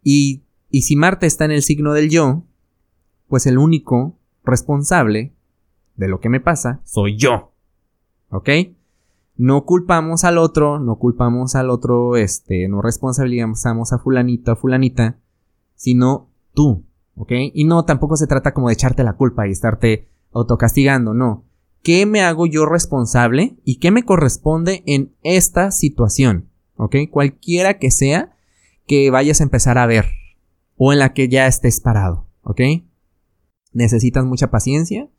Y 0.03 0.41
y 0.69 0.83
si 0.83 0.95
Marte 0.95 1.25
está 1.25 1.45
en 1.45 1.51
el 1.51 1.63
signo 1.63 1.93
del 1.93 2.09
yo, 2.09 2.43
pues 3.27 3.45
el 3.47 3.57
único 3.57 4.17
responsable 4.43 5.33
de 5.95 6.07
lo 6.07 6.19
que 6.19 6.29
me 6.29 6.39
pasa 6.39 6.81
soy 6.83 7.17
yo. 7.17 7.53
¿Ok? 8.29 8.49
No 9.35 9.65
culpamos 9.65 10.23
al 10.25 10.37
otro, 10.37 10.79
no 10.79 10.97
culpamos 10.97 11.55
al 11.55 11.69
otro, 11.69 12.17
este, 12.17 12.67
no 12.67 12.81
responsabilizamos 12.81 13.93
a 13.93 13.99
fulanito, 13.99 14.51
a 14.51 14.55
fulanita, 14.55 15.17
sino 15.75 16.29
tú. 16.53 16.83
¿Ok? 17.15 17.31
Y 17.53 17.65
no, 17.65 17.83
tampoco 17.85 18.15
se 18.15 18.27
trata 18.27 18.53
como 18.53 18.67
de 18.67 18.73
echarte 18.73 19.03
la 19.03 19.13
culpa 19.13 19.47
y 19.47 19.51
estarte 19.51 20.07
autocastigando, 20.33 21.13
no. 21.13 21.45
¿Qué 21.81 22.05
me 22.05 22.21
hago 22.21 22.45
yo 22.45 22.65
responsable 22.65 23.55
y 23.63 23.79
qué 23.79 23.91
me 23.91 24.03
corresponde 24.03 24.83
en 24.85 25.13
esta 25.23 25.71
situación? 25.71 26.49
¿Ok? 26.75 26.95
Cualquiera 27.09 27.79
que 27.79 27.91
sea 27.91 28.35
que 28.85 29.09
vayas 29.09 29.39
a 29.39 29.43
empezar 29.43 29.77
a 29.77 29.85
ver 29.85 30.18
o 30.81 30.93
en 30.93 30.99
la 30.99 31.13
que 31.13 31.27
ya 31.27 31.45
estés 31.45 31.81
parado, 31.81 32.25
¿ok? 32.41 32.61
Necesitas 33.73 34.23
mucha 34.23 34.49
paciencia. 34.49 35.09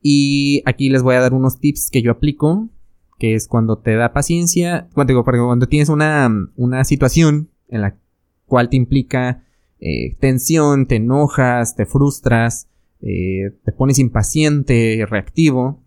Y 0.00 0.62
aquí 0.64 0.88
les 0.88 1.02
voy 1.02 1.16
a 1.16 1.20
dar 1.20 1.34
unos 1.34 1.60
tips 1.60 1.90
que 1.90 2.00
yo 2.00 2.10
aplico, 2.10 2.70
que 3.18 3.34
es 3.34 3.46
cuando 3.46 3.78
te 3.78 3.94
da 3.94 4.14
paciencia, 4.14 4.88
cuando, 4.94 5.22
cuando 5.22 5.66
tienes 5.66 5.90
una, 5.90 6.30
una 6.56 6.84
situación 6.84 7.50
en 7.68 7.82
la 7.82 7.98
cual 8.46 8.70
te 8.70 8.76
implica 8.76 9.44
eh, 9.80 10.16
tensión, 10.18 10.86
te 10.86 10.96
enojas, 10.96 11.76
te 11.76 11.84
frustras, 11.84 12.66
eh, 13.02 13.54
te 13.62 13.72
pones 13.72 13.98
impaciente, 13.98 15.04
reactivo, 15.06 15.82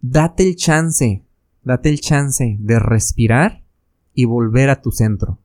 date 0.00 0.42
el 0.42 0.56
chance, 0.56 1.22
date 1.62 1.88
el 1.88 2.00
chance 2.00 2.56
de 2.58 2.80
respirar 2.80 3.62
y 4.12 4.24
volver 4.24 4.70
a 4.70 4.82
tu 4.82 4.90
centro. 4.90 5.38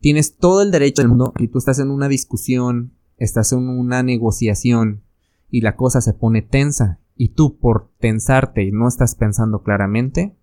Tienes 0.00 0.36
todo 0.36 0.62
el 0.62 0.70
derecho 0.70 1.02
del 1.02 1.08
mundo 1.08 1.32
y 1.38 1.48
tú 1.48 1.58
estás 1.58 1.78
en 1.78 1.90
una 1.90 2.08
discusión, 2.08 2.92
estás 3.16 3.52
en 3.52 3.68
una 3.68 4.02
negociación, 4.02 5.02
y 5.50 5.62
la 5.62 5.76
cosa 5.76 6.00
se 6.00 6.14
pone 6.14 6.42
tensa 6.42 7.00
y 7.16 7.30
tú 7.30 7.58
por 7.58 7.90
tensarte 7.98 8.62
y 8.62 8.70
no 8.70 8.86
estás 8.86 9.14
pensando 9.14 9.62
claramente, 9.62 10.36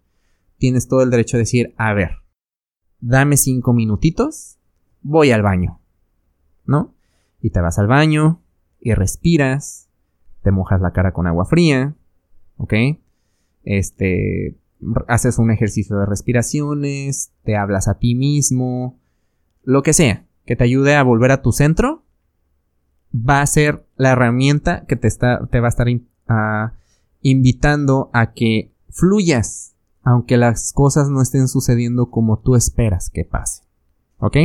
tienes 0.58 0.88
todo 0.88 1.04
el 1.04 1.10
derecho 1.10 1.38
a 1.38 1.40
decir, 1.40 1.74
a 1.78 1.94
ver, 1.94 2.18
dame 3.00 3.38
cinco 3.38 3.74
minutitos, 3.74 4.58
voy 5.02 5.32
al 5.32 5.42
baño, 5.42 5.80
¿no? 6.66 6.94
Y 7.42 7.52
te 7.52 7.62
vas 7.62 7.80
al 7.80 7.88
baño 7.88 8.42
y 8.80 8.94
respiras, 8.94 9.90
te 10.42 10.52
mojas 10.52 10.82
la 10.82 10.92
cara 10.92 11.14
con 11.14 11.28
agua 11.28 11.46
fría, 11.46 11.96
¿ok? 12.58 12.74
Este, 13.64 14.58
haces 15.08 15.38
un 15.40 15.52
ejercicio 15.52 15.98
de 15.98 16.06
respiraciones, 16.06 17.32
te 17.44 17.56
hablas 17.56 17.88
a 17.88 18.00
ti 18.00 18.16
mismo, 18.16 19.00
lo 19.66 19.84
que 19.84 19.94
sea, 19.94 20.26
que 20.46 20.56
te 20.56 20.64
ayude 20.64 20.96
a 20.96 21.04
volver 21.04 21.32
a 21.32 21.42
tu 21.42 21.52
centro, 21.52 22.04
va 23.14 23.42
a 23.42 23.48
ser 23.48 23.86
la 23.96 24.12
herramienta 24.12 24.86
que 24.86 24.96
te, 24.96 25.08
está, 25.08 25.48
te 25.48 25.60
va 25.60 25.68
a 25.68 25.70
estar 25.70 25.88
invitando 27.22 28.10
a 28.14 28.34
que 28.34 28.72
fluyas, 28.90 29.76
aunque 30.04 30.38
las 30.38 30.72
cosas 30.74 31.10
no 31.10 31.22
estén 31.22 31.48
sucediendo 31.48 32.10
como 32.10 32.40
tú 32.40 32.56
esperas 32.56 33.10
que 33.10 33.26
pase. 33.26 33.64
¿Ok? 34.18 34.38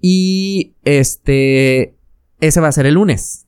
Y 0.00 0.74
este, 0.84 1.96
ese 2.40 2.60
va 2.60 2.68
a 2.68 2.72
ser 2.72 2.86
el 2.86 2.94
lunes. 2.94 3.46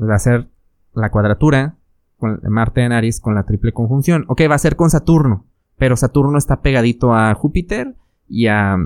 Va 0.00 0.14
a 0.14 0.18
ser 0.18 0.48
la 0.94 1.10
cuadratura 1.10 1.76
con 2.16 2.40
Marte 2.44 2.84
en 2.84 2.92
Aries 2.92 3.20
con 3.20 3.34
la 3.34 3.44
triple 3.44 3.72
conjunción. 3.72 4.24
Ok, 4.28 4.42
va 4.50 4.54
a 4.54 4.58
ser 4.58 4.76
con 4.76 4.90
Saturno, 4.90 5.46
pero 5.76 5.96
Saturno 5.96 6.38
está 6.38 6.60
pegadito 6.62 7.14
a 7.14 7.34
Júpiter 7.34 7.96
y 8.28 8.46
a, 8.46 8.78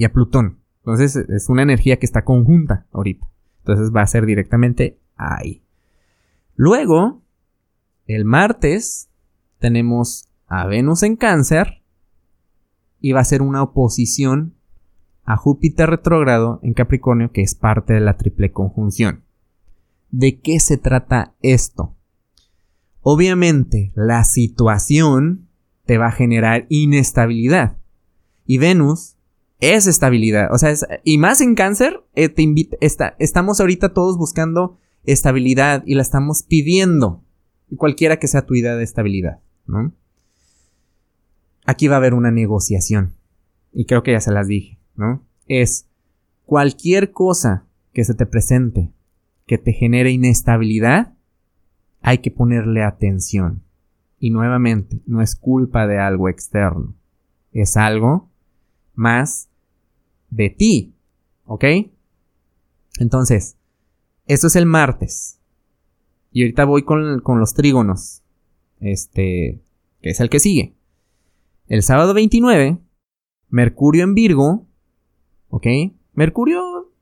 y 0.00 0.04
a 0.04 0.12
Plutón. 0.14 0.60
Entonces 0.78 1.14
es 1.14 1.50
una 1.50 1.60
energía 1.60 1.98
que 1.98 2.06
está 2.06 2.24
conjunta 2.24 2.86
ahorita. 2.90 3.28
Entonces 3.58 3.94
va 3.94 4.00
a 4.00 4.06
ser 4.06 4.24
directamente 4.24 4.98
ahí. 5.14 5.62
Luego, 6.56 7.20
el 8.06 8.24
martes, 8.24 9.10
tenemos 9.58 10.30
a 10.46 10.64
Venus 10.66 11.02
en 11.02 11.16
cáncer 11.16 11.82
y 12.98 13.12
va 13.12 13.20
a 13.20 13.24
ser 13.24 13.42
una 13.42 13.62
oposición 13.62 14.54
a 15.24 15.36
Júpiter 15.36 15.90
retrógrado 15.90 16.60
en 16.62 16.72
Capricornio 16.72 17.30
que 17.30 17.42
es 17.42 17.54
parte 17.54 17.92
de 17.92 18.00
la 18.00 18.16
triple 18.16 18.52
conjunción. 18.52 19.22
¿De 20.10 20.40
qué 20.40 20.60
se 20.60 20.78
trata 20.78 21.34
esto? 21.42 21.94
Obviamente, 23.02 23.92
la 23.94 24.24
situación 24.24 25.50
te 25.84 25.98
va 25.98 26.06
a 26.06 26.12
generar 26.12 26.64
inestabilidad. 26.70 27.76
Y 28.46 28.56
Venus 28.56 29.18
es 29.60 29.86
estabilidad. 29.86 30.52
O 30.52 30.58
sea, 30.58 30.74
y 31.04 31.18
más 31.18 31.40
en 31.40 31.54
cáncer, 31.54 32.02
eh, 32.14 32.28
te 32.28 32.42
invita, 32.42 32.76
estamos 33.18 33.60
ahorita 33.60 33.92
todos 33.92 34.18
buscando 34.18 34.78
estabilidad 35.04 35.82
y 35.86 35.94
la 35.94 36.02
estamos 36.02 36.42
pidiendo. 36.42 37.24
Cualquiera 37.76 38.18
que 38.18 38.28
sea 38.28 38.46
tu 38.46 38.54
idea 38.54 38.76
de 38.76 38.84
estabilidad, 38.84 39.40
¿no? 39.66 39.92
Aquí 41.66 41.88
va 41.88 41.96
a 41.96 41.98
haber 41.98 42.14
una 42.14 42.30
negociación. 42.30 43.14
Y 43.72 43.84
creo 43.84 44.02
que 44.02 44.12
ya 44.12 44.20
se 44.20 44.32
las 44.32 44.48
dije, 44.48 44.78
¿no? 44.96 45.24
Es 45.46 45.86
cualquier 46.44 47.12
cosa 47.12 47.66
que 47.92 48.04
se 48.04 48.14
te 48.14 48.26
presente 48.26 48.90
que 49.50 49.58
te 49.58 49.72
genere 49.72 50.12
inestabilidad, 50.12 51.12
hay 52.02 52.18
que 52.18 52.30
ponerle 52.30 52.84
atención. 52.84 53.64
Y 54.20 54.30
nuevamente, 54.30 55.00
no 55.06 55.22
es 55.22 55.34
culpa 55.34 55.88
de 55.88 55.98
algo 55.98 56.28
externo. 56.28 56.94
Es 57.50 57.76
algo 57.76 58.30
más 58.94 59.49
de 60.30 60.50
ti. 60.50 60.94
¿Ok? 61.44 61.64
Entonces, 62.98 63.56
esto 64.26 64.46
es 64.46 64.56
el 64.56 64.66
martes. 64.66 65.38
Y 66.32 66.42
ahorita 66.42 66.64
voy 66.64 66.82
con, 66.82 67.20
con, 67.20 67.40
los 67.40 67.54
trígonos. 67.54 68.22
Este, 68.78 69.60
que 70.00 70.10
es 70.10 70.20
el 70.20 70.30
que 70.30 70.40
sigue. 70.40 70.74
El 71.66 71.82
sábado 71.82 72.14
29, 72.14 72.78
Mercurio 73.48 74.04
en 74.04 74.14
Virgo. 74.14 74.66
¿Ok? 75.48 75.66
Mercurio 76.14 76.92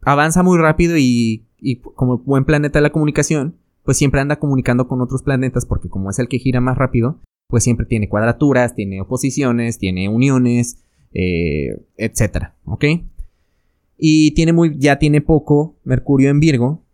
avanza 0.00 0.42
muy 0.42 0.58
rápido 0.58 0.96
y, 0.98 1.46
y 1.58 1.76
como 1.76 2.18
buen 2.18 2.44
planeta 2.44 2.78
de 2.78 2.82
la 2.82 2.90
comunicación, 2.90 3.56
pues 3.84 3.96
siempre 3.96 4.20
anda 4.20 4.38
comunicando 4.38 4.88
con 4.88 5.00
otros 5.00 5.22
planetas 5.22 5.64
porque 5.66 5.88
como 5.88 6.10
es 6.10 6.18
el 6.18 6.28
que 6.28 6.38
gira 6.38 6.60
más 6.60 6.76
rápido, 6.76 7.20
pues 7.48 7.64
siempre 7.64 7.86
tiene 7.86 8.08
cuadraturas, 8.08 8.74
tiene 8.74 9.00
oposiciones, 9.00 9.78
tiene 9.78 10.08
uniones, 10.08 10.82
eh, 11.12 11.84
etcétera, 11.96 12.56
¿ok? 12.64 12.84
Y 13.96 14.32
tiene 14.34 14.52
muy, 14.52 14.76
ya 14.78 14.98
tiene 14.98 15.20
poco 15.20 15.78
Mercurio 15.84 16.30
en 16.30 16.40
Virgo, 16.40 16.84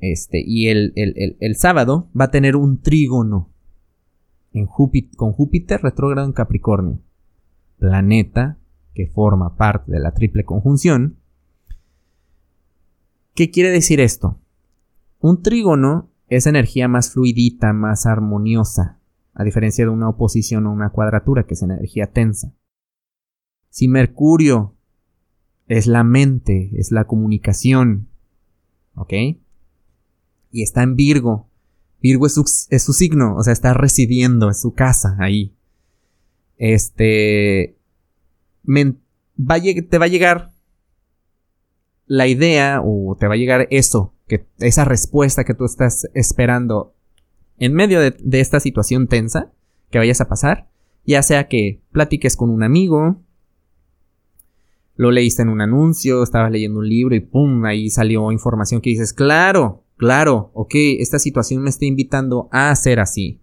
este, 0.00 0.42
y 0.44 0.68
el, 0.68 0.92
el, 0.94 1.56
sábado 1.56 2.10
va 2.18 2.26
a 2.26 2.30
tener 2.30 2.56
un 2.56 2.82
trígono 2.82 3.50
en 4.52 4.66
Júpiter, 4.66 5.16
con 5.16 5.32
Júpiter 5.32 5.80
retrógrado 5.82 6.26
en 6.26 6.32
Capricornio, 6.32 7.00
planeta 7.78 8.58
que 8.94 9.06
forma 9.06 9.56
parte 9.56 9.92
de 9.92 10.00
la 10.00 10.12
triple 10.12 10.44
conjunción. 10.44 11.18
¿Qué 13.34 13.50
quiere 13.50 13.70
decir 13.70 14.00
esto? 14.00 14.38
Un 15.20 15.42
trígono 15.42 16.10
es 16.28 16.46
energía 16.46 16.86
más 16.86 17.10
fluidita, 17.10 17.72
más 17.72 18.06
armoniosa, 18.06 19.00
a 19.34 19.42
diferencia 19.42 19.84
de 19.84 19.90
una 19.90 20.08
oposición 20.08 20.66
o 20.66 20.72
una 20.72 20.90
cuadratura, 20.90 21.44
que 21.44 21.54
es 21.54 21.62
energía 21.62 22.12
tensa. 22.12 22.54
Si 23.74 23.88
Mercurio 23.88 24.76
es 25.66 25.88
la 25.88 26.04
mente, 26.04 26.70
es 26.74 26.92
la 26.92 27.08
comunicación, 27.08 28.06
¿ok? 28.94 29.12
Y 30.52 30.62
está 30.62 30.84
en 30.84 30.94
Virgo. 30.94 31.48
Virgo 32.00 32.26
es 32.26 32.34
su, 32.34 32.92
signo, 32.92 33.34
o 33.34 33.42
sea, 33.42 33.52
está 33.52 33.74
residiendo, 33.74 34.48
es 34.48 34.60
su 34.60 34.74
casa 34.74 35.16
ahí. 35.18 35.56
Este... 36.56 37.76
te 38.64 39.98
va 39.98 40.04
a 40.04 40.08
llegar 40.08 40.52
la 42.06 42.28
idea 42.28 42.80
o 42.80 43.16
te 43.18 43.26
va 43.26 43.34
a 43.34 43.38
llegar 43.38 43.66
eso, 43.72 44.14
que, 44.28 44.46
esa 44.58 44.84
respuesta 44.84 45.42
que 45.42 45.54
tú 45.54 45.64
estás 45.64 46.08
esperando 46.14 46.94
en 47.58 47.72
medio 47.72 47.98
de, 47.98 48.12
de 48.20 48.38
esta 48.38 48.60
situación 48.60 49.08
tensa 49.08 49.50
que 49.90 49.98
vayas 49.98 50.20
a 50.20 50.28
pasar, 50.28 50.70
ya 51.04 51.24
sea 51.24 51.48
que 51.48 51.82
platiques 51.90 52.36
con 52.36 52.50
un 52.50 52.62
amigo, 52.62 53.23
lo 54.96 55.10
leíste 55.10 55.42
en 55.42 55.48
un 55.48 55.60
anuncio, 55.60 56.22
estabas 56.22 56.50
leyendo 56.50 56.78
un 56.78 56.88
libro 56.88 57.14
y 57.14 57.20
¡pum! 57.20 57.64
Ahí 57.64 57.90
salió 57.90 58.30
información 58.30 58.80
que 58.80 58.90
dices, 58.90 59.12
claro, 59.12 59.82
claro, 59.96 60.50
ok, 60.54 60.74
esta 60.98 61.18
situación 61.18 61.62
me 61.62 61.70
está 61.70 61.84
invitando 61.84 62.48
a 62.52 62.70
hacer 62.70 63.00
así. 63.00 63.40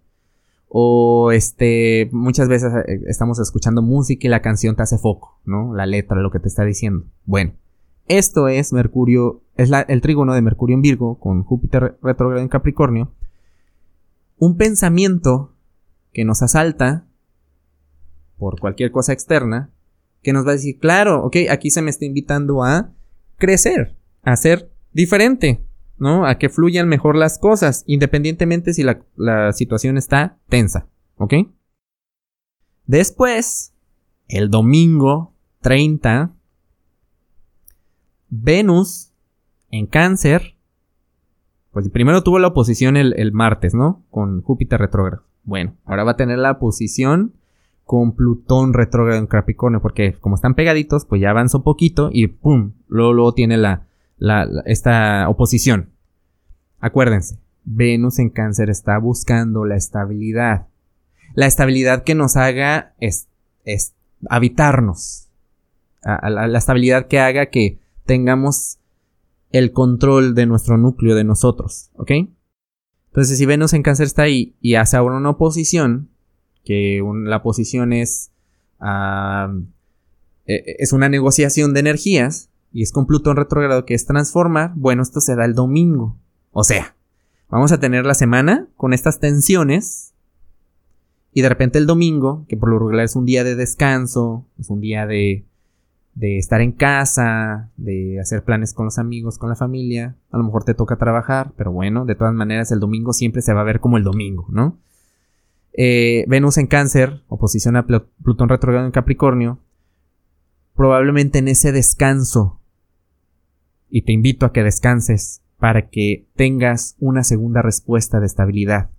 O 0.68 1.32
este, 1.32 2.08
muchas 2.12 2.48
veces 2.48 2.72
eh, 2.74 3.02
estamos 3.06 3.38
escuchando 3.38 3.82
música 3.82 4.26
y 4.26 4.30
la 4.30 4.40
canción 4.40 4.74
te 4.74 4.82
hace 4.82 4.96
foco, 4.96 5.38
¿no? 5.44 5.74
La 5.74 5.84
letra, 5.84 6.16
lo 6.22 6.30
que 6.30 6.38
te 6.38 6.48
está 6.48 6.64
diciendo. 6.64 7.04
Bueno, 7.26 7.52
esto 8.08 8.48
es 8.48 8.72
Mercurio, 8.72 9.42
es 9.56 9.70
el 9.88 10.00
trígono 10.00 10.32
de 10.32 10.40
Mercurio 10.40 10.74
en 10.74 10.82
Virgo 10.82 11.18
con 11.18 11.44
Júpiter 11.44 11.98
retrógrado 12.02 12.42
en 12.42 12.48
Capricornio. 12.48 13.12
Un 14.38 14.56
pensamiento 14.56 15.52
que 16.14 16.24
nos 16.24 16.42
asalta 16.42 17.04
por 18.38 18.58
cualquier 18.58 18.90
cosa 18.90 19.12
externa 19.12 19.70
que 20.22 20.32
nos 20.32 20.46
va 20.46 20.50
a 20.50 20.54
decir, 20.54 20.78
claro, 20.78 21.24
ok, 21.24 21.36
aquí 21.50 21.70
se 21.70 21.82
me 21.82 21.90
está 21.90 22.04
invitando 22.04 22.62
a 22.62 22.92
crecer, 23.36 23.96
a 24.22 24.36
ser 24.36 24.70
diferente, 24.92 25.64
¿no? 25.98 26.26
A 26.26 26.38
que 26.38 26.48
fluyan 26.48 26.88
mejor 26.88 27.16
las 27.16 27.38
cosas, 27.38 27.84
independientemente 27.86 28.72
si 28.72 28.84
la, 28.84 29.52
situación 29.52 29.98
está 29.98 30.38
tensa, 30.48 30.88
¿ok? 31.16 31.34
Después, 32.86 33.74
el 34.28 34.48
domingo 34.48 35.34
30, 35.60 36.32
Venus 38.28 39.12
en 39.70 39.86
cáncer, 39.86 40.56
pues 41.72 41.88
primero 41.88 42.22
tuvo 42.22 42.38
la 42.38 42.48
oposición 42.48 42.96
el, 42.96 43.14
el 43.18 43.32
martes, 43.32 43.74
¿no? 43.74 44.04
Con 44.10 44.42
Júpiter 44.42 44.78
retrógrado. 44.78 45.24
Bueno, 45.44 45.76
ahora 45.84 46.04
va 46.04 46.12
a 46.12 46.16
tener 46.16 46.38
la 46.38 46.58
posición 46.58 47.34
con 47.84 48.14
Plutón 48.14 48.72
retrógrado 48.72 49.18
en 49.18 49.26
Capricornio, 49.26 49.82
porque 49.82 50.14
como 50.14 50.36
están 50.36 50.54
pegaditos, 50.54 51.04
pues 51.04 51.20
ya 51.20 51.30
avanzó 51.30 51.62
poquito 51.62 52.10
y 52.12 52.28
¡pum! 52.28 52.72
Luego, 52.88 53.34
tiene 53.34 53.56
la, 53.56 53.86
esta 54.66 55.28
oposición. 55.28 55.90
Acuérdense, 56.78 57.38
Venus 57.64 58.18
en 58.18 58.30
cáncer 58.30 58.70
está 58.70 58.98
buscando 58.98 59.64
la 59.64 59.76
estabilidad. 59.76 60.68
La 61.34 61.46
estabilidad 61.46 62.04
que 62.04 62.14
nos 62.14 62.36
haga 62.36 62.94
es, 62.98 63.28
habitarnos. 64.28 65.28
la, 66.02 66.46
la 66.46 66.58
estabilidad 66.58 67.06
que 67.06 67.20
haga 67.20 67.46
que 67.46 67.80
tengamos 68.04 68.78
el 69.50 69.72
control 69.72 70.34
de 70.34 70.46
nuestro 70.46 70.78
núcleo, 70.78 71.14
de 71.14 71.24
nosotros, 71.24 71.90
¿ok? 71.94 72.10
Entonces, 73.08 73.36
si 73.36 73.44
Venus 73.44 73.74
en 73.74 73.82
cáncer 73.82 74.06
está 74.06 74.22
ahí 74.22 74.56
y 74.60 74.76
hace 74.76 74.96
ahora 74.96 75.18
una 75.18 75.30
oposición, 75.30 76.11
que 76.64 77.02
la 77.24 77.42
posición 77.42 77.92
es, 77.92 78.30
ah, 78.80 79.52
e, 80.46 80.54
e, 80.54 80.76
es 80.78 80.92
una 80.92 81.08
negociación 81.08 81.74
de 81.74 81.80
energías 81.80 82.50
y 82.72 82.82
es 82.82 82.92
con 82.92 83.06
Plutón 83.06 83.36
retrogrado 83.36 83.84
que 83.84 83.94
es 83.94 84.06
transformar, 84.06 84.72
bueno, 84.74 85.02
esto 85.02 85.20
se 85.20 85.36
da 85.36 85.44
el 85.44 85.54
domingo. 85.54 86.16
O 86.52 86.64
sea, 86.64 86.96
vamos 87.48 87.72
a 87.72 87.80
tener 87.80 88.06
la 88.06 88.14
semana 88.14 88.68
con 88.76 88.92
estas 88.92 89.20
tensiones 89.20 90.12
y 91.32 91.42
de 91.42 91.48
repente 91.48 91.78
el 91.78 91.86
domingo, 91.86 92.44
que 92.48 92.56
por 92.56 92.68
lo 92.68 92.78
regular 92.78 93.04
es 93.04 93.16
un 93.16 93.24
día 93.24 93.44
de 93.44 93.56
descanso, 93.56 94.46
es 94.58 94.68
un 94.68 94.80
día 94.80 95.06
de, 95.06 95.44
de 96.14 96.38
estar 96.38 96.60
en 96.60 96.72
casa, 96.72 97.70
de 97.76 98.20
hacer 98.20 98.44
planes 98.44 98.74
con 98.74 98.84
los 98.84 98.98
amigos, 98.98 99.38
con 99.38 99.48
la 99.48 99.56
familia, 99.56 100.16
a 100.30 100.36
lo 100.36 100.44
mejor 100.44 100.64
te 100.64 100.74
toca 100.74 100.96
trabajar, 100.96 101.52
pero 101.56 101.72
bueno, 101.72 102.04
de 102.04 102.14
todas 102.14 102.34
maneras 102.34 102.70
el 102.70 102.80
domingo 102.80 103.12
siempre 103.12 103.40
se 103.40 103.54
va 103.54 103.62
a 103.62 103.64
ver 103.64 103.80
como 103.80 103.96
el 103.96 104.04
domingo, 104.04 104.46
¿no? 104.50 104.78
Eh, 105.74 106.24
Venus 106.28 106.58
en 106.58 106.66
cáncer, 106.66 107.22
oposición 107.28 107.76
a 107.76 107.86
Plutón 107.86 108.48
retrogrado 108.48 108.86
en 108.86 108.92
Capricornio, 108.92 109.58
probablemente 110.74 111.38
en 111.38 111.48
ese 111.48 111.72
descanso, 111.72 112.60
y 113.88 114.02
te 114.02 114.12
invito 114.12 114.46
a 114.46 114.52
que 114.52 114.62
descanses 114.62 115.42
para 115.58 115.88
que 115.90 116.26
tengas 116.34 116.96
una 116.98 117.24
segunda 117.24 117.62
respuesta 117.62 118.20
de 118.20 118.26
estabilidad, 118.26 118.90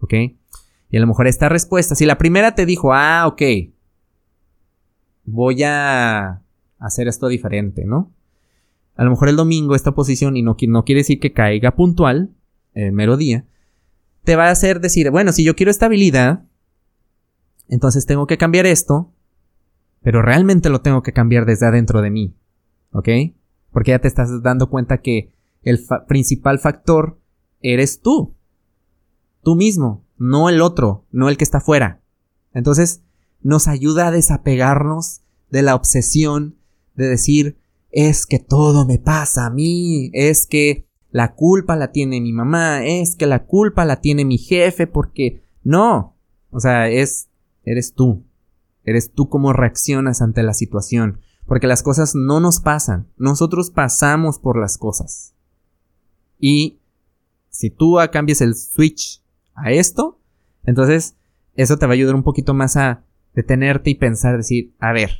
¿ok? 0.00 0.14
Y 0.90 0.96
a 0.96 1.00
lo 1.00 1.06
mejor 1.06 1.26
esta 1.26 1.48
respuesta, 1.48 1.94
si 1.94 2.06
la 2.06 2.18
primera 2.18 2.54
te 2.54 2.64
dijo, 2.64 2.92
ah, 2.92 3.26
ok, 3.26 3.42
voy 5.24 5.62
a 5.64 6.42
hacer 6.78 7.08
esto 7.08 7.28
diferente, 7.28 7.84
¿no? 7.84 8.12
A 8.94 9.04
lo 9.04 9.10
mejor 9.10 9.28
el 9.28 9.36
domingo 9.36 9.74
esta 9.74 9.90
oposición, 9.90 10.36
y 10.36 10.42
no, 10.42 10.56
quiere 10.56 11.00
decir 11.00 11.18
que 11.18 11.32
caiga 11.32 11.74
puntual, 11.74 12.30
el 12.72 12.92
mero 12.92 13.16
día, 13.16 13.44
te 14.26 14.34
va 14.34 14.48
a 14.48 14.50
hacer 14.50 14.80
decir, 14.80 15.10
bueno, 15.12 15.32
si 15.32 15.44
yo 15.44 15.54
quiero 15.54 15.70
estabilidad, 15.70 16.44
entonces 17.68 18.06
tengo 18.06 18.26
que 18.26 18.36
cambiar 18.36 18.66
esto, 18.66 19.14
pero 20.02 20.20
realmente 20.20 20.68
lo 20.68 20.80
tengo 20.80 21.04
que 21.04 21.12
cambiar 21.12 21.46
desde 21.46 21.66
adentro 21.66 22.02
de 22.02 22.10
mí, 22.10 22.36
¿ok? 22.90 23.08
Porque 23.70 23.92
ya 23.92 24.00
te 24.00 24.08
estás 24.08 24.42
dando 24.42 24.68
cuenta 24.68 24.98
que 24.98 25.32
el 25.62 25.80
principal 26.08 26.58
factor 26.58 27.20
eres 27.60 28.00
tú, 28.00 28.34
tú 29.44 29.54
mismo, 29.54 30.04
no 30.18 30.48
el 30.48 30.60
otro, 30.60 31.06
no 31.12 31.28
el 31.28 31.36
que 31.36 31.44
está 31.44 31.58
afuera. 31.58 32.02
Entonces, 32.52 33.02
nos 33.42 33.68
ayuda 33.68 34.08
a 34.08 34.10
desapegarnos 34.10 35.20
de 35.50 35.62
la 35.62 35.76
obsesión 35.76 36.56
de 36.96 37.06
decir, 37.06 37.58
es 37.92 38.26
que 38.26 38.40
todo 38.40 38.86
me 38.86 38.98
pasa 38.98 39.46
a 39.46 39.50
mí, 39.50 40.10
es 40.14 40.48
que 40.48 40.85
la 41.16 41.34
culpa 41.34 41.76
la 41.76 41.92
tiene 41.92 42.20
mi 42.20 42.34
mamá, 42.34 42.84
es 42.84 43.16
que 43.16 43.24
la 43.24 43.46
culpa 43.46 43.86
la 43.86 44.02
tiene 44.02 44.26
mi 44.26 44.36
jefe, 44.36 44.86
porque 44.86 45.42
no, 45.64 46.14
o 46.50 46.60
sea, 46.60 46.90
es, 46.90 47.30
eres 47.64 47.94
tú, 47.94 48.26
eres 48.84 49.12
tú 49.12 49.30
cómo 49.30 49.54
reaccionas 49.54 50.20
ante 50.20 50.42
la 50.42 50.52
situación, 50.52 51.20
porque 51.46 51.68
las 51.68 51.82
cosas 51.82 52.14
no 52.14 52.38
nos 52.38 52.60
pasan, 52.60 53.08
nosotros 53.16 53.70
pasamos 53.70 54.38
por 54.38 54.60
las 54.60 54.76
cosas. 54.76 55.32
Y 56.38 56.80
si 57.48 57.70
tú 57.70 57.96
cambias 58.12 58.42
el 58.42 58.54
switch 58.54 59.22
a 59.54 59.72
esto, 59.72 60.20
entonces 60.64 61.16
eso 61.54 61.78
te 61.78 61.86
va 61.86 61.92
a 61.92 61.94
ayudar 61.94 62.14
un 62.14 62.24
poquito 62.24 62.52
más 62.52 62.76
a 62.76 63.06
detenerte 63.34 63.88
y 63.88 63.94
pensar, 63.94 64.36
decir, 64.36 64.74
a 64.80 64.92
ver, 64.92 65.12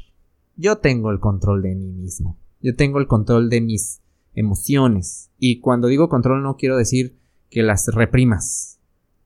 yo 0.57 0.77
tengo 0.77 1.11
el 1.11 1.21
control 1.21 1.63
de 1.63 1.75
mí 1.75 1.91
mismo, 1.91 2.37
yo 2.61 2.77
tengo 2.77 2.99
el 2.99 3.07
control 3.07 3.49
de 3.49 3.63
mis 3.63 4.03
emociones. 4.37 5.31
Y 5.39 5.61
cuando 5.61 5.89
digo 5.89 6.09
control 6.09 6.43
no 6.43 6.57
quiero 6.57 6.77
decir 6.77 7.17
que 7.51 7.63
las 7.63 7.89
reprimas, 7.89 8.79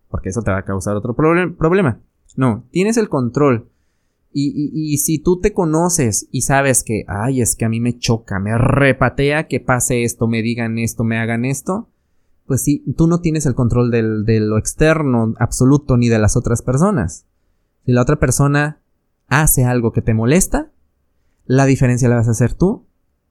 porque 0.09 0.31
eso 0.31 0.43
te 0.43 0.51
va 0.51 0.59
a 0.59 0.65
causar 0.65 0.97
otro 0.97 1.15
problema. 1.15 2.01
No, 2.37 2.65
tienes 2.71 2.97
el 2.97 3.11
control. 3.11 3.69
Y, 4.33 4.71
y, 4.73 4.99
si 4.99 5.19
tú 5.19 5.41
te 5.41 5.53
conoces 5.53 6.29
y 6.31 6.43
sabes 6.43 6.85
que, 6.85 7.03
ay, 7.09 7.41
es 7.41 7.57
que 7.57 7.65
a 7.65 7.69
mí 7.69 7.81
me 7.81 7.99
choca, 7.99 8.39
me 8.39 8.57
repatea 8.57 9.49
que 9.49 9.59
pase 9.59 10.05
esto, 10.05 10.29
me 10.29 10.41
digan 10.41 10.79
esto, 10.79 11.03
me 11.03 11.19
hagan 11.19 11.45
esto, 11.45 11.89
pues 12.47 12.63
sí, 12.63 12.85
tú 12.97 13.09
no 13.09 13.21
tienes 13.21 13.45
el 13.47 13.57
control 13.57 13.91
del, 13.91 14.25
de 14.25 14.39
lo 14.39 14.57
externo 14.57 15.35
absoluto 15.41 15.97
ni 15.97 16.09
de 16.09 16.21
las 16.21 16.37
otras 16.37 16.63
personas. 16.63 17.27
Si 17.85 17.91
la 17.91 18.03
otra 18.03 18.21
persona 18.21 18.81
hace 19.27 19.65
algo 19.65 19.91
que 19.91 20.01
te 20.01 20.15
molesta, 20.15 20.71
la 21.45 21.67
diferencia 21.67 22.09
la 22.09 22.15
vas 22.15 22.29
a 22.29 22.33
hacer 22.33 22.55
tú 22.55 22.87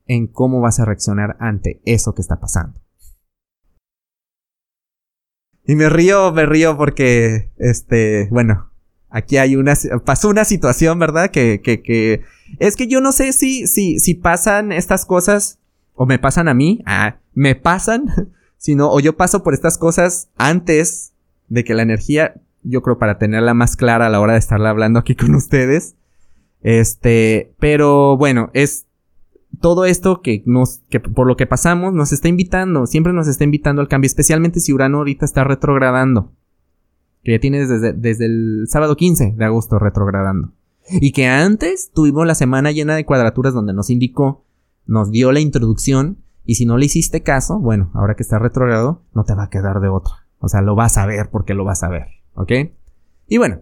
en 0.09 0.25
cómo 0.27 0.59
vas 0.59 0.79
a 0.79 0.85
reaccionar 0.85 1.37
ante 1.39 1.81
eso 1.85 2.13
que 2.13 2.21
está 2.21 2.39
pasando. 2.39 2.81
Y 5.63 5.75
me 5.75 5.87
río, 5.87 6.33
me 6.33 6.47
río 6.47 6.75
porque, 6.77 7.51
este, 7.59 8.27
bueno, 8.31 8.71
aquí 9.09 9.37
hay 9.37 9.55
una, 9.55 9.75
pasó 10.03 10.29
una 10.29 10.45
situación, 10.45 10.97
¿verdad? 10.97 11.29
Que, 11.29 11.61
que, 11.61 11.83
que, 11.83 12.23
es 12.57 12.75
que 12.75 12.87
yo 12.87 13.01
no 13.01 13.11
sé 13.11 13.33
si, 13.33 13.67
si, 13.67 13.99
si 13.99 14.15
pasan 14.15 14.71
estas 14.71 15.05
cosas, 15.05 15.59
o 15.93 16.07
me 16.07 16.17
pasan 16.17 16.47
a 16.47 16.55
mí, 16.55 16.81
ah, 16.87 17.19
me 17.35 17.53
pasan, 17.53 18.05
sino, 18.57 18.91
o 18.91 18.99
yo 18.99 19.15
paso 19.15 19.43
por 19.43 19.53
estas 19.53 19.77
cosas 19.77 20.31
antes 20.37 21.13
de 21.49 21.63
que 21.63 21.75
la 21.75 21.83
energía, 21.83 22.41
yo 22.63 22.81
creo 22.81 22.97
para 22.97 23.19
tenerla 23.19 23.53
más 23.53 23.75
clara 23.75 24.07
a 24.07 24.09
la 24.09 24.21
hora 24.21 24.33
de 24.33 24.39
estarla 24.39 24.71
hablando 24.71 24.97
aquí 24.97 25.15
con 25.15 25.35
ustedes, 25.35 25.95
este, 26.61 27.53
pero 27.59 28.17
bueno, 28.17 28.49
es 28.55 28.87
todo 29.59 29.85
esto 29.85 30.21
que 30.21 30.43
nos, 30.45 30.79
que 30.89 30.99
por 30.99 31.27
lo 31.27 31.35
que 31.35 31.47
pasamos, 31.47 31.93
nos 31.93 32.11
está 32.11 32.27
invitando, 32.27 32.85
siempre 32.85 33.13
nos 33.13 33.27
está 33.27 33.43
invitando 33.43 33.81
al 33.81 33.87
cambio, 33.87 34.07
especialmente 34.07 34.59
si 34.59 34.73
Urano 34.73 34.99
ahorita 34.99 35.25
está 35.25 35.43
retrogradando. 35.43 36.31
Que 37.23 37.33
ya 37.33 37.39
tiene 37.39 37.59
desde, 37.59 37.93
desde 37.93 38.25
el 38.25 38.65
sábado 38.69 38.95
15 38.95 39.33
de 39.37 39.45
agosto 39.45 39.79
retrogradando. 39.79 40.53
Y 40.89 41.11
que 41.11 41.27
antes 41.27 41.91
tuvimos 41.91 42.25
la 42.25 42.35
semana 42.35 42.71
llena 42.71 42.95
de 42.95 43.05
cuadraturas 43.05 43.53
donde 43.53 43.73
nos 43.73 43.89
indicó, 43.89 44.45
nos 44.85 45.11
dio 45.11 45.31
la 45.31 45.39
introducción, 45.39 46.23
y 46.45 46.55
si 46.55 46.65
no 46.65 46.77
le 46.77 46.85
hiciste 46.85 47.21
caso, 47.21 47.59
bueno, 47.59 47.91
ahora 47.93 48.15
que 48.15 48.23
está 48.23 48.39
retrogrado, 48.39 49.03
no 49.13 49.23
te 49.23 49.35
va 49.35 49.43
a 49.43 49.49
quedar 49.49 49.81
de 49.81 49.89
otra. 49.89 50.25
O 50.39 50.47
sea, 50.47 50.61
lo 50.61 50.73
vas 50.73 50.97
a 50.97 51.05
ver 51.05 51.29
porque 51.29 51.53
lo 51.53 51.63
vas 51.63 51.83
a 51.83 51.89
ver, 51.89 52.07
¿ok? 52.33 52.51
Y 53.27 53.37
bueno, 53.37 53.61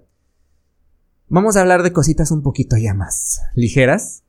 vamos 1.27 1.57
a 1.57 1.61
hablar 1.61 1.83
de 1.83 1.91
cositas 1.91 2.31
un 2.31 2.43
poquito 2.43 2.77
ya 2.77 2.93
más 2.93 3.41
ligeras, 3.55 4.23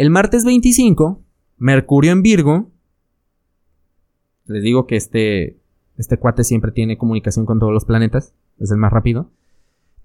el 0.00 0.08
martes 0.08 0.46
25, 0.46 1.22
Mercurio 1.58 2.12
en 2.12 2.22
Virgo. 2.22 2.70
Les 4.46 4.62
digo 4.62 4.86
que 4.86 4.96
este, 4.96 5.60
este 5.98 6.16
cuate 6.16 6.42
siempre 6.42 6.72
tiene 6.72 6.96
comunicación 6.96 7.44
con 7.44 7.58
todos 7.58 7.74
los 7.74 7.84
planetas. 7.84 8.32
Es 8.58 8.70
el 8.70 8.78
más 8.78 8.94
rápido. 8.94 9.30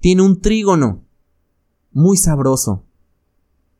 Tiene 0.01 0.21
un 0.21 0.41
trígono. 0.41 1.05
Muy 1.93 2.17
sabroso. 2.17 2.83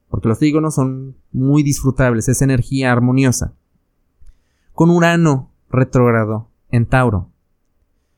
Porque 0.08 0.30
los 0.30 0.40
trígonos 0.40 0.76
son 0.76 1.18
muy 1.34 1.64
disfrutables. 1.64 2.30
Es 2.30 2.42
energía 2.42 2.94
armoniosa. 2.94 3.54
Con 4.72 4.92
Urano 4.92 5.52
retrógrado 5.70 6.50
en 6.72 6.86
Tauro. 6.86 7.30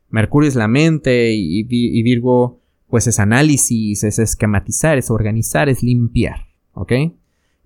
Mercurio 0.10 0.50
es 0.50 0.56
la 0.56 0.68
mente 0.68 1.34
y, 1.34 1.66
y 1.68 2.04
Virgo 2.04 2.62
pues 2.90 3.08
es 3.08 3.20
análisis, 3.20 4.04
es 4.04 4.20
esquematizar, 4.20 5.00
es 5.00 5.10
organizar, 5.10 5.68
es 5.68 5.82
limpiar. 5.82 6.42
¿Ok? 6.74 6.92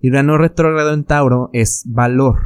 Y 0.02 0.10
Urano 0.10 0.36
retrógrado 0.36 0.92
en 0.92 1.04
Tauro 1.04 1.48
es 1.52 1.84
valor 1.86 2.40